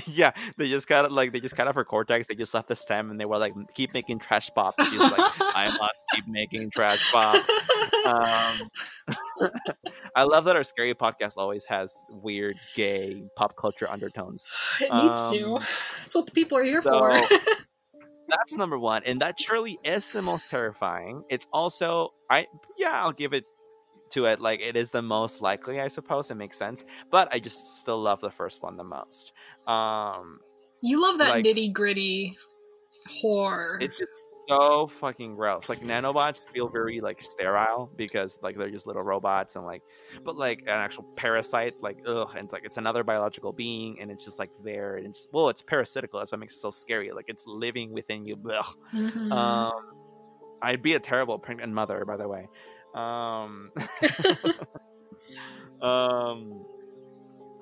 [0.07, 0.32] yeah.
[0.57, 2.28] They just got like they just cut off her cortex.
[2.28, 4.76] They just left the stem, and they were like, keep making trash pop.
[4.82, 7.36] She's like, I must keep making trash pop.
[8.05, 8.69] Um,
[10.15, 14.45] I love that our scary podcast always has weird gay pop culture undertones.
[14.80, 15.55] it needs to.
[15.55, 15.63] um,
[16.03, 17.21] That's what the people are here so- for.
[18.28, 21.23] That's number one, and that surely is the most terrifying.
[21.30, 23.43] It's also, I yeah, I'll give it
[24.16, 24.41] to it.
[24.41, 26.32] Like it is the most likely, I suppose.
[26.32, 29.32] It makes sense, but I just still love the first one the most.
[29.68, 30.39] Um,
[30.82, 32.38] you love that like- nitty gritty
[33.22, 33.78] horror.
[33.82, 34.11] it's just
[34.47, 35.70] so fucking gross.
[35.70, 39.82] Like nanobots feel very like sterile because like they're just little robots and like,
[40.24, 44.11] but like an actual parasite, like ugh, and it's like it's another biological being and
[44.11, 46.20] it's just like there and it's well, it's parasitical.
[46.20, 47.11] That's what makes it so scary.
[47.11, 48.38] Like it's living within you.
[48.51, 48.66] Ugh.
[48.93, 49.32] Mhm.
[49.32, 49.74] Um,
[50.61, 52.47] I'd be a terrible pregnant mother, by the way.
[52.95, 53.71] Um,
[55.81, 56.65] um,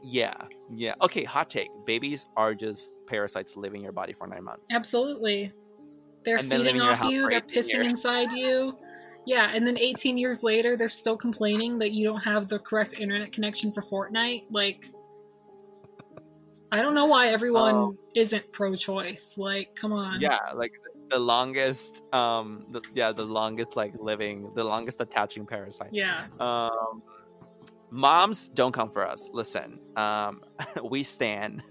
[0.04, 0.34] yeah,
[0.70, 0.94] yeah.
[1.02, 4.66] Okay, hot take: babies are just parasites living in your body for nine months.
[4.72, 5.52] Absolutely.
[6.26, 7.94] They're And feeding living in your off you, they're pissing years.
[7.94, 8.78] inside you.
[9.26, 12.96] Yeah, and then 18 years later, they're still complaining that you don't have the correct
[13.00, 14.44] internet connection for Fortnite.
[14.52, 14.84] Like,
[16.72, 17.96] I don't know why everyone Oh.
[18.16, 19.36] isn't pro choice.
[19.38, 20.20] Like, come on.
[20.20, 20.72] yeah like
[21.10, 26.26] the longest um the, yeah the longest like living the longest attaching parasite Yeah.
[26.40, 27.02] um
[27.90, 29.30] moms don't come for us.
[29.32, 30.42] Listen, um,
[30.84, 31.62] we stand.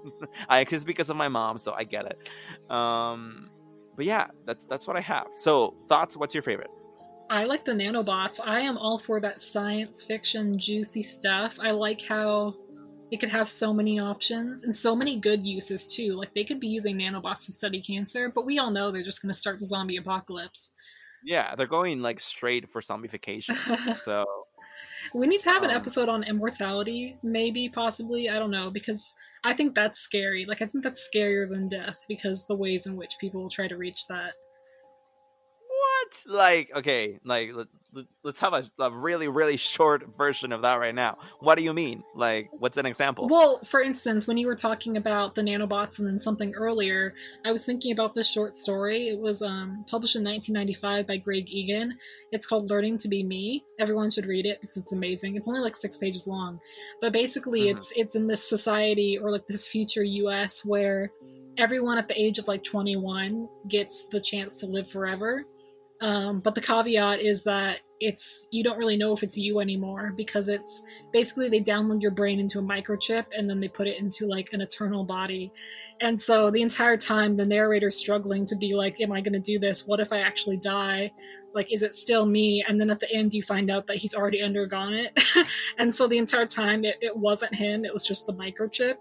[0.48, 2.72] I it's because of my mom, so I get it.
[2.72, 3.50] Um,
[3.96, 5.26] but yeah, that's that's what I have.
[5.36, 6.16] So thoughts?
[6.16, 6.70] What's your favorite?
[7.30, 8.38] I like the nanobots.
[8.44, 11.56] I am all for that science fiction juicy stuff.
[11.60, 12.54] I like how
[13.12, 16.14] it could have so many options and so many good uses too.
[16.14, 19.20] Like they could be using nanobots to study cancer, but we all know they're just
[19.22, 20.70] going to start the zombie apocalypse.
[21.22, 23.54] Yeah, they're going like straight for zombification.
[24.00, 24.24] so
[25.14, 28.30] we need to have an Um, episode on immortality, maybe, possibly.
[28.30, 30.46] I don't know, because I think that's scary.
[30.46, 33.68] Like, I think that's scarier than death because the ways in which people will try
[33.68, 34.32] to reach that.
[35.68, 36.34] what?
[36.34, 37.52] Like okay, like
[38.22, 41.18] let's have a, a really really short version of that right now.
[41.40, 42.02] What do you mean?
[42.14, 43.28] Like what's an example?
[43.28, 47.14] Well, for instance, when you were talking about the nanobots and then something earlier,
[47.44, 49.08] I was thinking about this short story.
[49.08, 51.98] It was um, published in 1995 by Greg Egan.
[52.30, 53.64] It's called Learning to Be Me.
[53.78, 55.36] Everyone should read it because it's amazing.
[55.36, 56.60] It's only like six pages long,
[57.00, 57.76] but basically, Mhm.
[57.76, 60.64] it's it's in this society or like this future U.S.
[60.64, 61.10] where
[61.58, 65.44] everyone at the age of like 21 gets the chance to live forever.
[66.02, 70.12] Um, but the caveat is that it's you don't really know if it's you anymore
[70.16, 70.82] because it's
[71.12, 74.48] basically they download your brain into a microchip and then they put it into like
[74.52, 75.52] an eternal body.
[76.00, 79.38] And so the entire time the narrator's struggling to be like am i going to
[79.38, 79.86] do this?
[79.86, 81.12] What if i actually die?
[81.54, 82.64] Like is it still me?
[82.66, 85.16] And then at the end you find out that he's already undergone it.
[85.78, 88.96] And so the entire time it, it wasn't him it was just the microchip.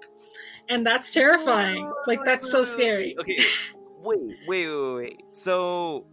[0.70, 1.92] And that's terrifying.
[2.06, 3.16] Like that's so scary.
[3.20, 3.40] Okay,
[4.04, 5.22] wait, wait, wait, wait.
[5.32, 6.06] So,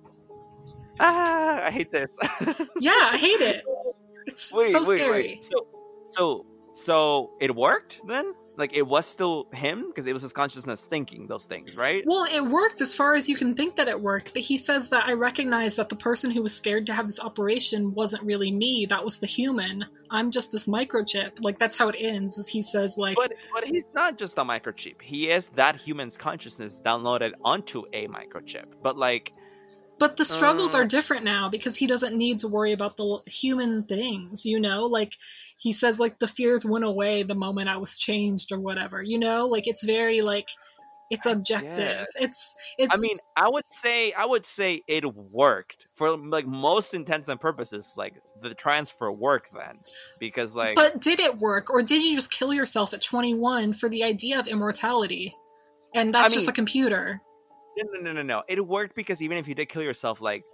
[1.01, 2.17] ah, I hate this.
[2.81, 3.65] yeah i hate it
[4.29, 5.45] it's wait, so wait, scary wait.
[5.45, 5.67] So,
[6.09, 8.35] so, so it worked then?
[8.57, 12.03] Like it was still him because it was his consciousness thinking those things, right?
[12.05, 14.91] Well, it worked as far as you can think that it worked, but he says
[14.91, 18.51] that I recognize that the person who was scared to have this operation wasn't really
[18.51, 18.85] me.
[18.91, 19.87] That was the human.
[20.11, 21.39] I'm just this microchip.
[21.41, 22.37] Like that's how it ends.
[22.37, 25.01] Is he says like, But but he's not just a microchip.
[25.03, 28.67] He is that human's consciousness downloaded onto a microchip.
[28.83, 29.33] But like,
[29.99, 30.79] but the struggles Uh.
[30.79, 34.45] are different now because he doesn't need to worry about the human things.
[34.47, 35.17] You know, like
[35.59, 39.03] he says like the fears went away the moment I was changed or whatever.
[39.03, 40.49] You know, like it's very like
[41.11, 42.07] it's objective.
[42.17, 42.95] It's it's.
[42.95, 47.41] I mean, I would say I would say it worked for like most intents and
[47.41, 47.95] purposes.
[47.97, 49.79] Like the transfer worked then
[50.19, 53.89] because like But did it work, or did you just kill yourself at 21 for
[53.89, 55.35] the idea of immortality?
[55.95, 57.23] And that's I just a computer.
[57.85, 58.43] No no no no no.
[58.49, 60.45] It worked because even if you did kill yourself, like,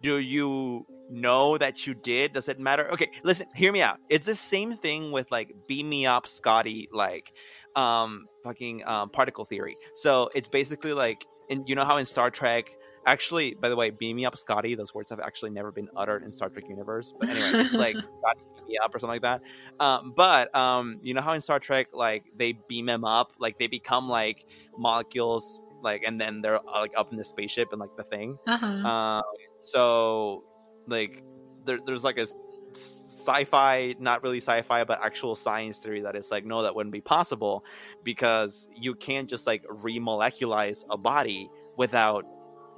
[0.00, 2.32] do you know that you did?
[2.32, 2.90] Does it matter?
[2.92, 3.98] Okay, listen, hear me out.
[4.08, 7.32] It's the same thing with like beam me up, Scotty, like
[7.76, 9.76] um fucking um particle theory.
[9.94, 12.74] So it's basically like and you know how in Star Trek
[13.04, 16.22] actually by the way, beam me up, Scotty, those words have actually never been uttered
[16.22, 17.12] in Star Trek universe.
[17.18, 19.42] But anyway, it's like Scotty beam me up or something like that.
[19.78, 23.58] Um but um you know how in Star Trek like they beam him up, like
[23.58, 27.80] they become like molecules like and then they're uh, like up in the spaceship and
[27.80, 28.88] like the thing Uh-huh.
[28.88, 29.22] um
[29.60, 30.44] so
[30.88, 31.22] like
[31.64, 32.26] there, there's like a
[32.74, 37.00] sci-fi not really sci-fi but actual science theory that it's like no that wouldn't be
[37.02, 37.64] possible
[38.02, 42.24] because you can't just like remoleculize a body without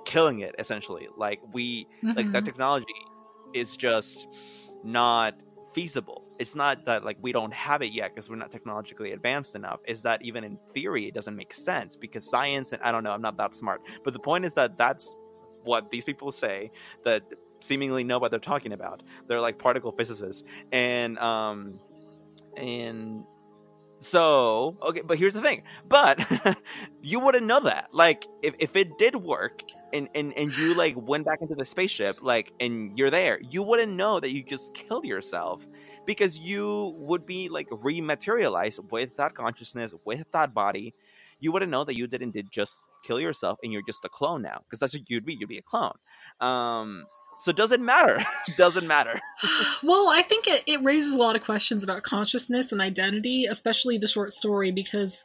[0.05, 1.87] killing it essentially like we
[2.17, 2.45] like that Mhm.
[2.45, 2.87] technology
[3.55, 4.27] is just
[4.83, 5.35] not
[5.75, 9.55] feasible it's not that like we don't have it yet because we're not technologically advanced
[9.55, 13.05] enough is that even in theory it doesn't make sense because science and i don't
[13.05, 15.15] know i'm not that smart but the point is that that's
[15.65, 16.71] what these people say
[17.05, 17.23] that
[17.65, 19.03] seemingly know what they're talking about.
[19.27, 20.45] They're like particle physicists.
[20.73, 21.81] And um
[22.57, 23.25] and
[23.99, 26.23] so okay but here's the thing but
[27.03, 27.89] you wouldn't know that.
[27.93, 29.63] Like if, if it did work
[29.93, 33.63] and, and and you like went back into the spaceship like and you're there you
[33.63, 35.67] wouldn't know that you just killed yourself
[36.07, 40.95] because you would be like rematerialized with that consciousness with that body.
[41.41, 44.43] You wouldn't know that you didn't did just kill yourself and you're just a clone
[44.43, 45.97] now because that's what you'd be you'd be a clone.
[46.41, 47.07] Um
[47.41, 48.25] so does it matter.
[48.57, 49.21] Doesn't matter.
[49.83, 53.99] Well, I think it, it raises a lot of questions about consciousness and identity, especially
[53.99, 55.25] the short story, because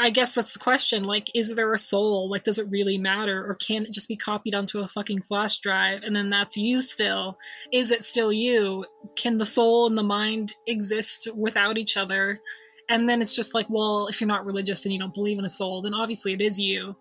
[0.00, 1.04] I guess that's the question.
[1.04, 2.28] Like, is there a soul?
[2.28, 3.48] Like, does it really matter?
[3.48, 6.80] Or can it just be copied onto a fucking flash drive and then that's you
[6.80, 7.38] still?
[7.72, 8.84] Is it still you?
[9.14, 12.40] Can the soul and the mind exist without each other?
[12.88, 15.44] And then it's just like, well, if you're not religious and you don't believe in
[15.44, 16.96] a soul, then obviously it is you.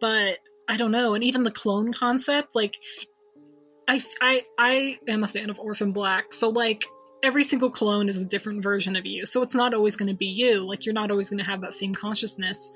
[0.00, 1.14] But I don't know.
[1.14, 2.76] And even the clone concept, like,
[3.88, 6.32] I, I, I am a fan of Orphan Black.
[6.32, 6.84] So, like,
[7.22, 9.26] every single clone is a different version of you.
[9.26, 10.60] So it's not always going to be you.
[10.60, 12.72] Like, you're not always going to have that same consciousness.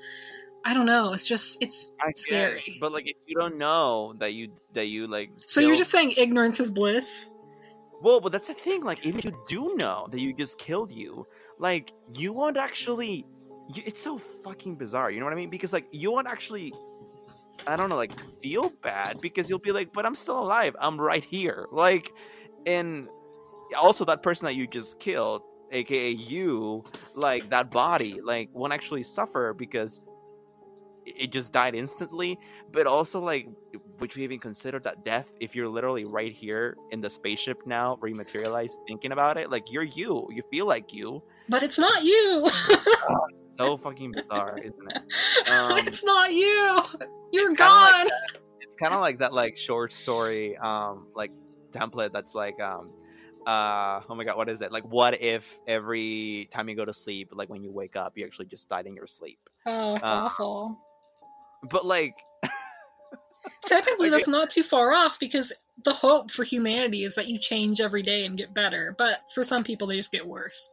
[0.65, 1.13] I don't know.
[1.13, 2.63] It's just, it's I scary.
[2.65, 5.91] guess, but like if you don't know that you that you like So you're just
[5.91, 7.29] saying ignorance is bliss?
[8.01, 8.83] Well, but that's the thing.
[8.83, 11.27] Like, even if you do know that you just killed you,
[11.59, 13.25] like, you won't actually.
[13.73, 15.11] You, it's so fucking bizarre.
[15.11, 15.49] You know what I mean?
[15.49, 16.73] Because like, you won't actually.
[17.67, 20.75] I don't know, like, feel bad because you'll be like, but I'm still alive.
[20.79, 21.67] I'm right here.
[21.71, 22.11] Like,
[22.65, 23.09] and
[23.77, 25.41] also that person that you just killed,
[25.71, 26.83] aka you,
[27.15, 30.01] like that body, like, won't actually suffer because
[31.05, 32.39] it just died instantly.
[32.71, 33.47] But also like
[33.99, 37.97] would you even consider that death if you're literally right here in the spaceship now
[38.01, 39.49] rematerialized thinking about it?
[39.49, 40.27] Like you're you.
[40.31, 41.23] You feel like you.
[41.49, 42.49] But it's not you.
[43.55, 45.01] So fucking bizarre isn't it?
[45.51, 46.79] Um, it's not you.
[47.31, 47.91] You're gone.
[48.05, 48.11] like
[48.61, 51.29] it's kind of like that like short story um like
[51.71, 52.89] template that's like um
[53.45, 54.71] uh oh my god what is it?
[54.71, 58.25] Like what if every time you go to sleep like when you wake up you
[58.25, 59.39] actually just died in your sleep?
[59.65, 60.77] Oh it's uh, awful.
[61.69, 62.15] but like
[63.65, 65.51] technically that's not too far off because
[65.83, 69.43] the hope for humanity is that you change every day and get better but for
[69.43, 70.69] some people they just get worse.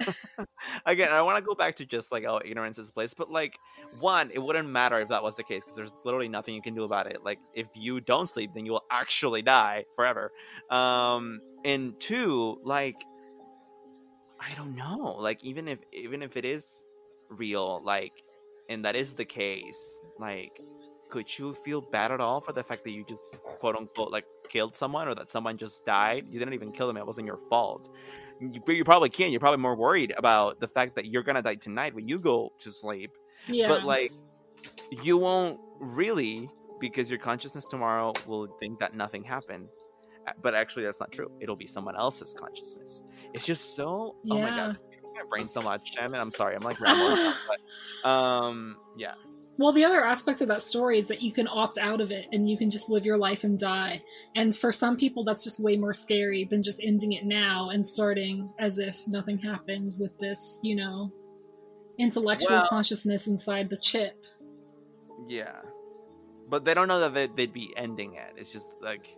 [0.86, 3.58] Again i want to go back to just like oh ignorance is place but like
[3.98, 6.74] one it wouldn't matter if that was the case because there's literally nothing you can
[6.74, 7.24] do about it.
[7.24, 10.30] Like if you don't sleep then you will actually die forever.
[10.70, 13.02] Um and two like
[14.40, 16.84] i don't know like even if even if it is
[17.30, 18.22] real like
[18.68, 20.60] and that is the case like
[21.08, 24.24] could you feel bad at all for the fact that you just quote unquote like
[24.48, 26.26] killed someone or that someone just died?
[26.30, 27.88] You didn't even kill them it wasn't your fault.
[28.40, 31.56] You, you probably can't you're probably more worried about the fact that you're gonna die
[31.56, 33.12] tonight when you go to sleep.
[33.46, 33.68] Yeah.
[33.68, 34.12] but like
[35.02, 36.48] you won't really
[36.80, 39.68] because your consciousness tomorrow will think that nothing happened
[40.42, 43.02] but actually that's not true it'll be someone else's consciousness
[43.34, 44.34] it's just so yeah.
[44.34, 44.76] oh my god
[45.14, 49.14] my brain so much I mean, i'm sorry i'm like rambling but um yeah
[49.58, 52.28] well, the other aspect of that story is that you can opt out of it
[52.30, 54.00] and you can just live your life and die.
[54.36, 57.84] And for some people, that's just way more scary than just ending it now and
[57.84, 61.12] starting as if nothing happened with this, you know,
[61.98, 64.24] intellectual well, consciousness inside the chip.
[65.26, 65.56] Yeah.
[66.48, 68.34] But they don't know that they'd, they'd be ending it.
[68.36, 69.16] It's just like,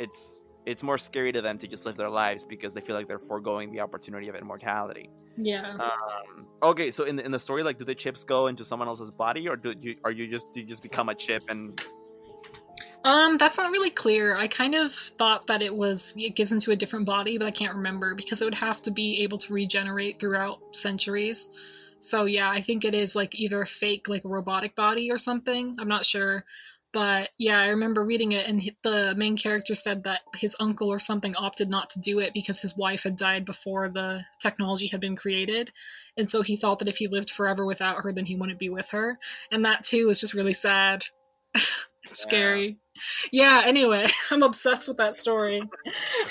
[0.00, 3.08] it's it's more scary to them to just live their lives because they feel like
[3.08, 5.08] they're foregoing the opportunity of immortality.
[5.36, 5.74] Yeah.
[5.74, 8.88] Um, okay, so in the, in the story, like, do the chips go into someone
[8.88, 11.80] else's body, or do you are you just do you just become a chip and?
[13.02, 14.36] Um, that's not really clear.
[14.36, 17.50] I kind of thought that it was it gets into a different body, but I
[17.50, 21.48] can't remember because it would have to be able to regenerate throughout centuries.
[21.98, 25.16] So yeah, I think it is like either a fake, like a robotic body or
[25.18, 25.74] something.
[25.80, 26.44] I'm not sure.
[26.92, 30.98] But yeah, I remember reading it, and the main character said that his uncle or
[30.98, 35.00] something opted not to do it because his wife had died before the technology had
[35.00, 35.70] been created.
[36.16, 38.70] And so he thought that if he lived forever without her, then he wouldn't be
[38.70, 39.18] with her.
[39.52, 41.04] And that too is just really sad.
[42.12, 42.78] Scary.
[43.30, 45.62] Yeah, anyway, I'm obsessed with that story.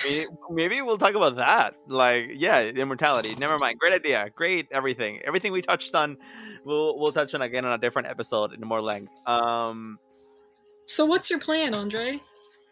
[0.06, 1.76] maybe, maybe we'll talk about that.
[1.88, 3.36] Like, yeah, immortality.
[3.36, 3.80] Never mind.
[3.80, 4.30] Great idea.
[4.36, 5.22] Great everything.
[5.24, 6.18] Everything we touched on,
[6.66, 9.14] we'll we'll touch on again on a different episode in more length.
[9.26, 10.00] Um
[10.90, 12.20] so what's your plan, Andre?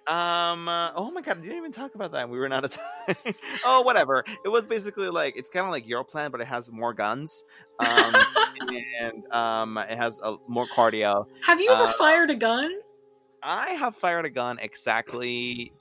[0.07, 0.68] Um.
[0.68, 2.28] Uh, oh my god, I didn't even talk about that.
[2.30, 3.36] We ran out of time.
[3.65, 4.24] oh, whatever.
[4.43, 7.43] It was basically like it's kind of like your plan, but it has more guns.
[7.80, 8.15] Um,
[9.01, 11.26] and um, it has a, more cardio.
[11.45, 12.72] Have you ever uh, fired a gun?
[13.43, 15.72] I have fired a gun exactly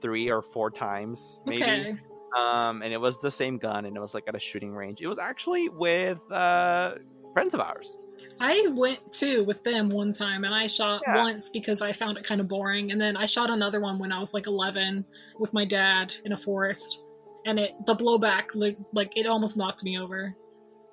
[0.00, 1.62] three or four times, maybe.
[1.64, 1.98] Okay.
[2.34, 5.02] Um, and it was the same gun, and it was like at a shooting range.
[5.02, 6.94] It was actually with uh,
[7.38, 7.98] friends of ours.
[8.40, 11.22] I went too with them one time and I shot yeah.
[11.22, 14.10] once because I found it kind of boring and then I shot another one when
[14.10, 15.04] I was like 11
[15.38, 17.04] with my dad in a forest
[17.46, 20.34] and it the blowback like, like it almost knocked me over.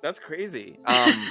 [0.02, 0.78] That's crazy.
[0.86, 1.30] Um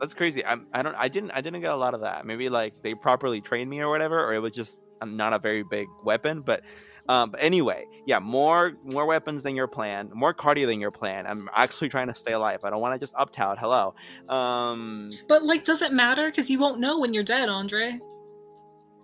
[0.00, 0.44] that's crazy.
[0.44, 2.24] I'm, I don't I didn't I didn't get a lot of that.
[2.24, 5.64] Maybe like they properly trained me or whatever or it was just not a very
[5.64, 6.62] big weapon, but
[7.08, 11.26] um, but anyway, yeah, more more weapons than your plan, more cardio than your plan.
[11.26, 12.60] I'm actually trying to stay alive.
[12.64, 13.58] I don't want to just up tout.
[13.58, 13.94] Hello.
[14.28, 16.26] Um, but like, does it matter?
[16.26, 17.98] Because you won't know when you're dead, Andre.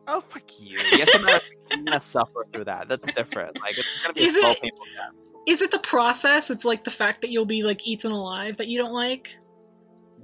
[0.06, 0.78] Oh fuck you!
[0.92, 1.10] Yes,
[1.70, 2.88] I'm gonna suffer through that.
[2.88, 3.60] That's different.
[3.60, 5.14] Like it's gonna be is a slow, it, painful death.
[5.46, 6.50] Is it the process?
[6.50, 9.28] It's like the fact that you'll be like eaten alive that you don't like.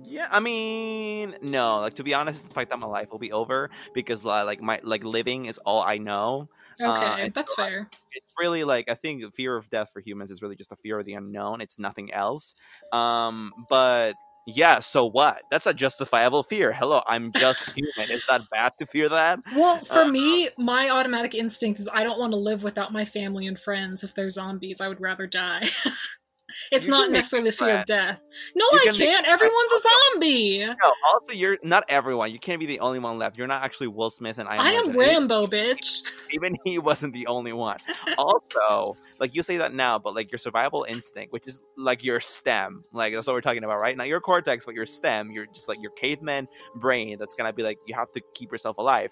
[0.02, 1.80] Yeah, I mean, no.
[1.80, 4.80] Like to be honest, the fact that my life will be over because like my
[4.82, 6.48] like living is all I know.
[6.80, 7.90] Okay, uh, that's so, fair.
[8.12, 10.98] It's really like I think fear of death for humans is really just a fear
[10.98, 11.60] of the unknown.
[11.60, 12.54] It's nothing else.
[12.92, 14.14] Um, but
[14.46, 15.42] yeah, so what?
[15.50, 16.72] That's a justifiable fear.
[16.72, 18.10] Hello, I'm just human.
[18.10, 19.40] is that bad to fear that?
[19.54, 23.04] Well, for uh, me, my automatic instinct is I don't want to live without my
[23.04, 24.80] family and friends if they're zombies.
[24.80, 25.62] I would rather die.
[26.70, 28.22] It's You not necessarily the fear of death.
[28.54, 29.26] No, You I can can't.
[29.26, 29.78] Everyone's a
[30.12, 30.64] zombie.
[30.64, 32.30] No, also you're not everyone.
[32.32, 33.36] You can't be the only one left.
[33.36, 34.92] You're not actually Will Smith and I am, I am.
[34.92, 36.10] Rambo, bitch.
[36.32, 37.78] Even he wasn't the only one.
[38.16, 42.20] Also, like you say that now, but like your survival instinct, which is like your
[42.20, 43.96] stem, like that's what we're talking about, right?
[43.96, 45.30] Not your cortex, but your stem.
[45.32, 47.18] You're just like your caveman brain.
[47.18, 49.10] That's gonna be like you have to keep yourself alive.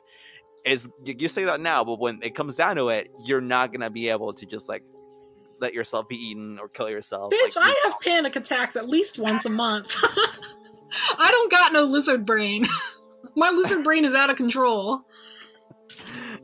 [0.64, 3.72] Is you, you say that now, but when it comes down to it, you're not
[3.72, 4.82] gonna be able to just like
[5.62, 7.32] let yourself be eaten or kill yourself.
[7.32, 9.94] Bitch, like, I have panic attacks at least once a month.
[11.18, 12.66] I don't got no lizard brain.
[13.36, 15.02] My lizard brain is out of control.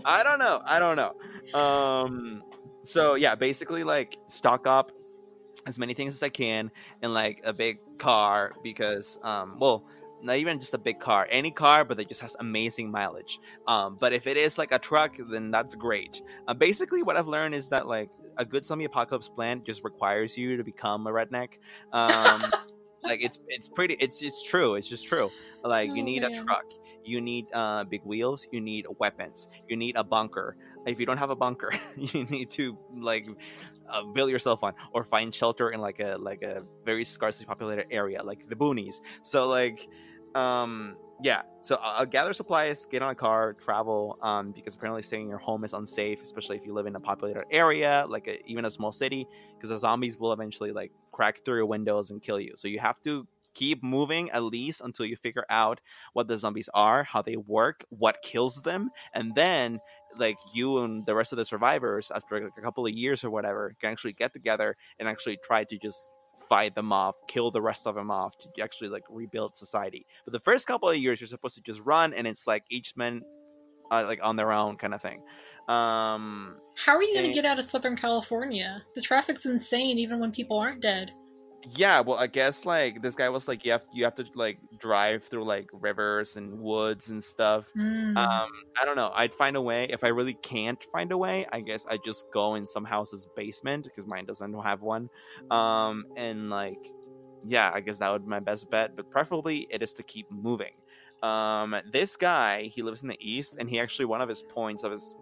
[0.05, 0.63] I don't know.
[0.65, 1.59] I don't know.
[1.59, 2.43] Um
[2.85, 4.93] so yeah, basically like stock up
[5.67, 6.71] as many things as I can
[7.03, 9.85] in like a big car because um well
[10.23, 13.97] not even just a big car any car but that just has amazing mileage um
[14.01, 17.55] but if it is like a truck then that's great uh, basically what i've learned
[17.55, 21.55] is that like a good zombie apocalypse plan just requires you to become a redneck.
[21.93, 22.55] Um
[23.05, 25.33] like it's it's pretty it's it's true it's just true.
[25.65, 26.65] Like you Oh, need a truck
[27.05, 30.57] you need uh big wheels you need weapons you need a bunker.
[30.87, 33.27] If you don't have a bunker you need to like
[33.89, 37.87] uh, build yourself one or find shelter in like a like a very scarcely populated
[37.91, 38.97] area like the boonies.
[39.23, 39.89] So like
[40.35, 45.03] um yeah so I'll, I'll gather supplies get on a car travel um because apparently
[45.03, 48.29] staying in your home is unsafe especially if you live in a populated area like
[48.29, 52.11] a, even a small city because the zombies will eventually like crack through your windows
[52.11, 52.53] and kill you.
[52.55, 55.81] So you have to keep moving at least until you figure out
[56.13, 59.81] what the zombies are how they work what kills them and then
[60.17, 63.31] like you and the rest of the survivors after like a couple of years or
[63.31, 66.09] whatever can actually get together and actually try to just
[66.49, 70.33] fight them off kill the rest of them off to actually like rebuild society but
[70.33, 73.23] the first couple of years you're supposed to just run and it's like each man
[73.91, 75.23] uh, like on their own kind of thing
[75.69, 78.83] um How are you going to And- get out of Southern California?
[78.95, 81.11] The traffic's insane even when people aren't dead.
[81.65, 84.59] Yeah well i guess like this guy was like you have you have to like
[84.79, 87.67] drive through like rivers and woods and stuff.
[87.75, 88.17] Hmm.
[88.17, 88.49] um
[88.81, 91.61] i don't know i'd find a way if i really can't find a way i
[91.61, 95.11] guess i just go in some house's basement because mine doesn't have one.
[95.51, 96.89] Um and like
[97.45, 100.31] yeah i guess that would be my best bet but preferably it is to keep
[100.31, 100.73] moving.
[101.23, 104.85] Um this guy he lives in the east and he actually one of his points
[104.85, 105.15] of his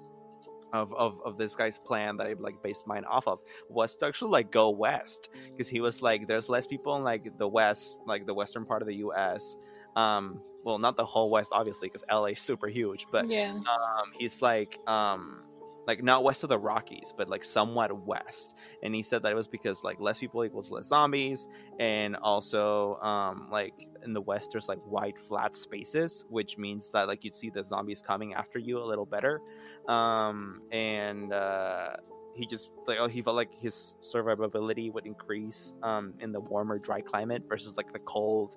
[0.76, 4.06] of, of, of this guy's plan that I like based mine off of was to
[4.06, 8.00] actually like go west because he was like there's less people in like the west
[8.06, 9.56] like the western part of the US
[9.96, 13.52] um well not the whole west obviously because LA is super huge but yeah.
[13.52, 15.42] um he's like um
[15.86, 18.54] like not west of the Rockies but like somewhat west.
[18.82, 22.96] And he said that it was because like less people equals less zombies and also
[22.96, 23.74] um like
[24.04, 27.64] in the west there's like wide flat spaces which means that like you'd see the
[27.64, 29.40] zombies coming after you a little better.
[29.88, 31.96] Um and uh
[32.34, 36.78] he just like oh he felt like his survivability would increase um in the warmer
[36.78, 38.56] dry climate versus like the cold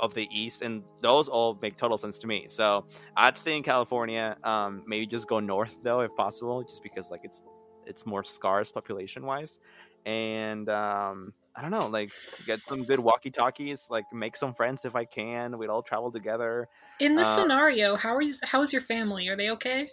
[0.00, 2.84] of the east and those all make total sense to me so
[3.16, 7.20] i'd stay in california um maybe just go north though if possible just because like
[7.24, 7.42] it's
[7.86, 9.58] it's more scarce population wise
[10.06, 12.10] and um i don't know like
[12.46, 16.10] get some good walkie talkies like make some friends if i can we'd all travel
[16.10, 16.68] together
[17.00, 18.34] In this uh, scenario, how are you?
[18.44, 19.28] How is your family?
[19.28, 19.88] Are they okay?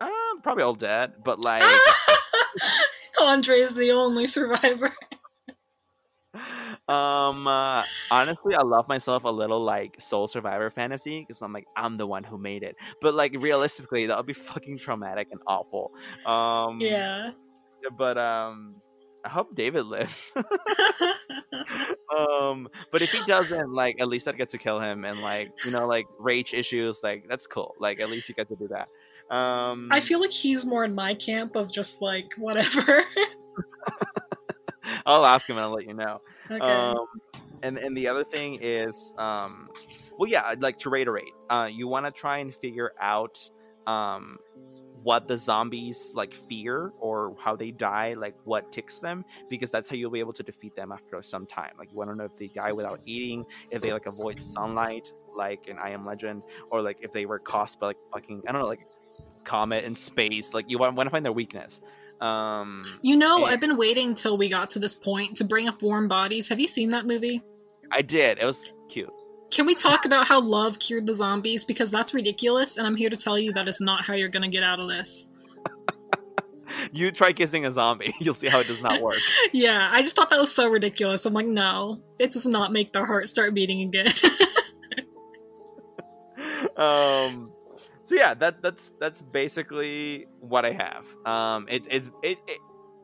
[0.00, 1.64] um probably all dead but like
[3.20, 4.92] Andre is the only survivor.
[6.90, 11.66] Um uh, honestly i love myself a little like soul survivor fantasy because i'm like
[11.76, 12.74] i'm the one who made it.
[13.00, 15.92] But like realistically that would be fucking traumatic and awful.
[16.26, 17.32] Um Yeah.
[17.96, 18.76] but um
[19.24, 20.32] i hope david lives.
[22.16, 25.52] Um but if he doesn't like at least i'd get to kill him and like
[25.64, 27.74] you know like rage issues like that's cool.
[27.78, 28.88] Like at least you get to do that.
[29.34, 33.04] Um I feel like he's more in my camp of just like whatever.
[35.06, 36.20] i'll ask him and i'll let you know
[36.50, 36.70] okay.
[36.70, 37.06] Um,
[37.62, 39.68] and and the other thing is, um,
[40.18, 41.32] well, yeah, like to reiterate.
[41.48, 43.50] Uh, you want to try and figure out
[43.86, 44.38] um,
[45.02, 49.88] what the zombies like fear or how they die, like what ticks them, because that's
[49.88, 51.72] how you'll be able to defeat them after some time.
[51.78, 55.12] Like you want to know if they die without eating, if they like avoid sunlight,
[55.36, 58.52] like in I Am Legend, or like if they were caused by like fucking I
[58.52, 58.86] don't know, like
[59.44, 60.54] comet in space.
[60.54, 61.80] Like you want, want to find their weakness.
[62.20, 65.80] Um, you know, I've been waiting till we got to this point to bring up
[65.82, 66.48] Warm Bodies.
[66.48, 67.42] Have you seen that movie?
[67.90, 68.38] I did.
[68.38, 69.10] It was cute.
[69.50, 71.64] Can we talk about how love cured the zombies?
[71.64, 74.48] Because that's ridiculous, and I'm here to tell you that is not how you're gonna
[74.48, 75.26] get out of this.
[76.92, 79.18] you try kissing a zombie you'll see how it does not work
[79.52, 81.26] Yeah, I just thought that was so ridiculous.
[81.26, 84.06] I'm like, no, it does not make their heart start beating again.
[86.76, 87.52] um
[88.10, 92.58] so yeah that that's that's basically what i have um it, it's it, it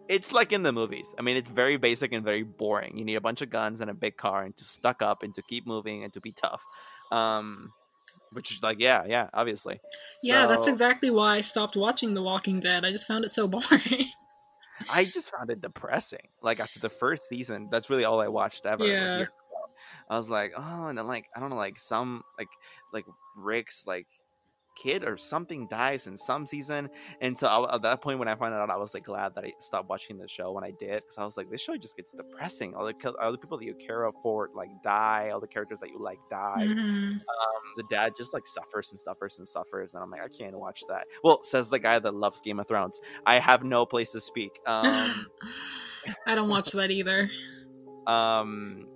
[0.09, 1.13] it's like in the movies.
[1.19, 2.97] I mean, it's very basic and very boring.
[2.97, 5.35] You need a bunch of guns and a big car and to stuck up and
[5.35, 6.63] to keep moving and to be tough.
[7.11, 7.73] Um,
[8.31, 9.81] which is like, yeah, yeah, obviously.
[10.23, 12.85] Yeah, that's exactly why I stopped watching The Walking Dead.
[12.85, 14.05] I just found it so boring.
[14.89, 16.29] I just found it depressing.
[16.41, 18.87] Like after the first season, that's really all I watched ever.
[18.87, 19.25] Yeah.
[20.09, 22.49] I was like, oh, and then like I don't know, like some like
[22.93, 24.07] like Rick's like
[24.77, 26.89] kid or something dies in some season,
[27.21, 29.45] and so I, at that point when I found out, I was like glad that
[29.45, 31.97] I stopped watching the show when I did, because I was like, this show just
[31.97, 32.75] gets depressing.
[32.75, 35.89] All the all the people that you care for like die, all the characters that
[35.91, 36.67] you like die.
[36.69, 37.13] Mhm.
[37.15, 40.57] Um, the dad just like suffers and suffers and suffers, and I'm like, I can't
[40.59, 41.07] watch that.
[41.25, 43.01] Well, says the guy that loves Game of Thrones.
[43.25, 44.61] I have no place to speak.
[44.67, 45.27] Um.
[46.27, 47.29] I don't watch that either.
[48.07, 48.87] um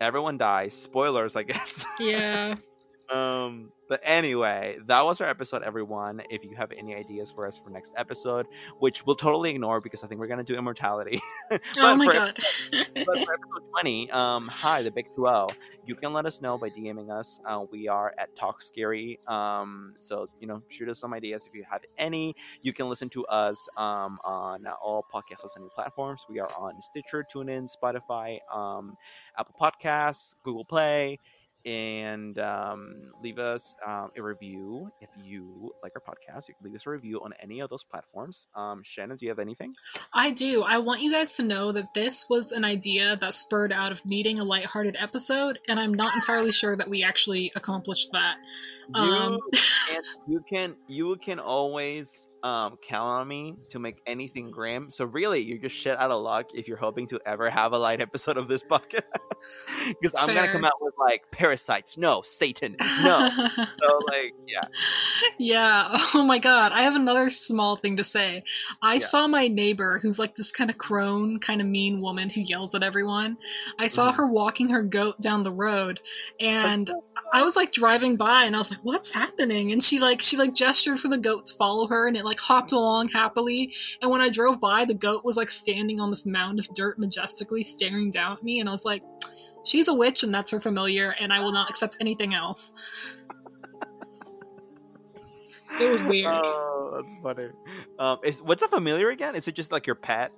[0.00, 2.54] everyone dies spoilers i guess Yeah.
[3.12, 7.58] um but anyway that was our episode everyone if you have any ideas for us
[7.58, 8.46] for next episode
[8.78, 11.20] which we'll totally ignore because i think we're gonna do immortality.
[11.78, 12.38] Oh my god.
[12.72, 15.46] but for episode 20 um hi the big 2
[15.84, 17.40] you can let us know by dming us.
[17.44, 19.18] Uh, we are at talk scary.
[19.26, 22.34] Um so you know shoot us some ideas if you have any.
[22.62, 26.24] You can listen to us um on all podcast listening platforms.
[26.28, 28.96] We are on stitcher tunein spotify um
[29.36, 31.18] apple podcasts google play
[31.64, 36.48] and um, leave us um, a review if you like our podcast.
[36.48, 38.48] You can leave us a review on any of those platforms.
[38.54, 39.74] Um, Shannon, do you have anything?
[40.12, 40.62] I do.
[40.62, 44.04] I want you guys to know that this was an idea that spurred out of
[44.04, 48.40] needing a lighthearted episode, and I'm not entirely sure that we actually accomplished that.
[48.94, 54.90] Um, you, you can you can always um, count on me to make anything grim.
[54.90, 57.78] So really, you're just shit out of luck if you're hoping to ever have a
[57.78, 59.02] light episode of this podcast.
[60.00, 61.96] Because I'm gonna come out with like parasites.
[61.96, 62.76] No, Satan.
[63.02, 63.28] No.
[63.46, 64.64] so like, yeah.
[65.38, 65.96] yeah.
[66.14, 66.72] Oh my god.
[66.72, 68.42] I have another small thing to say.
[68.82, 68.98] I Yeah.
[69.00, 72.74] saw my neighbor, who's like this kind of crone, kind of mean woman who yells
[72.74, 73.38] at everyone.
[73.78, 74.16] I saw Mhm.
[74.16, 76.00] her walking her goat down the road,
[76.40, 76.90] and
[77.34, 80.36] I was like driving by, and I was like, "What's happening?" And she like she
[80.36, 83.72] like gestured for the goat to follow her, and it like hopped along happily.
[84.00, 86.98] And when I drove by, the goat was like standing on this mound of dirt
[86.98, 89.02] majestically, staring down at me, and I was like.
[89.64, 92.72] She's a witch and that's her familiar, and I will not accept anything else.
[95.80, 96.34] It was weird.
[96.34, 97.48] Oh, that's funny.
[97.98, 99.34] Um, is what's a familiar again?
[99.34, 100.32] Is it just like your pet?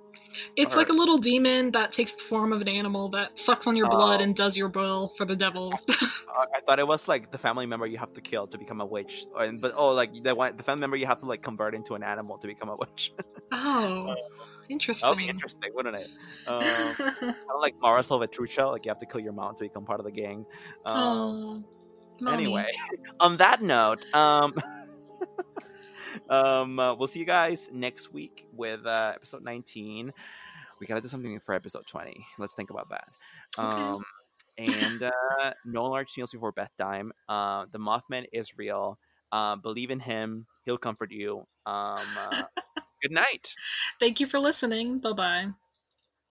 [0.55, 3.67] It's Or- like a little demon that takes the form of an animal that sucks
[3.67, 4.23] on your blood Oh.
[4.23, 5.73] and does your will for the devil.
[6.35, 8.81] Uh, I thought it was like the family member you have to kill to become
[8.81, 11.41] a witch, and but oh, like the one the family member you have to like
[11.41, 13.13] convert into an animal to become a witch.
[13.53, 15.19] oh, that would be interesting.
[15.29, 16.09] interesting, wouldn't it?
[16.47, 19.85] Um, kind of like Mara Salvatrucha, like you have to kill your mom to become
[19.85, 20.45] part of the gang.
[20.87, 21.63] Um, oh,
[22.19, 22.43] mommy.
[22.43, 22.71] anyway,
[23.21, 24.53] on that note, um,
[26.29, 30.13] um, uh, we'll see you guys next week with uh, episode 19.
[30.79, 32.25] We gotta do something for episode 20.
[32.37, 33.07] Let's think about that.
[33.57, 33.81] Okay.
[33.81, 34.05] Um,
[34.57, 37.11] and uh, no large meals before Beth bedtime.
[37.27, 38.97] Uh, the Mothman is real.
[39.31, 40.45] Uh, believe in him.
[40.65, 41.45] He'll comfort you.
[41.65, 41.97] Um,
[42.31, 42.43] uh,
[43.01, 43.53] good night.
[43.99, 44.99] Thank you for listening.
[44.99, 45.64] Bye bye.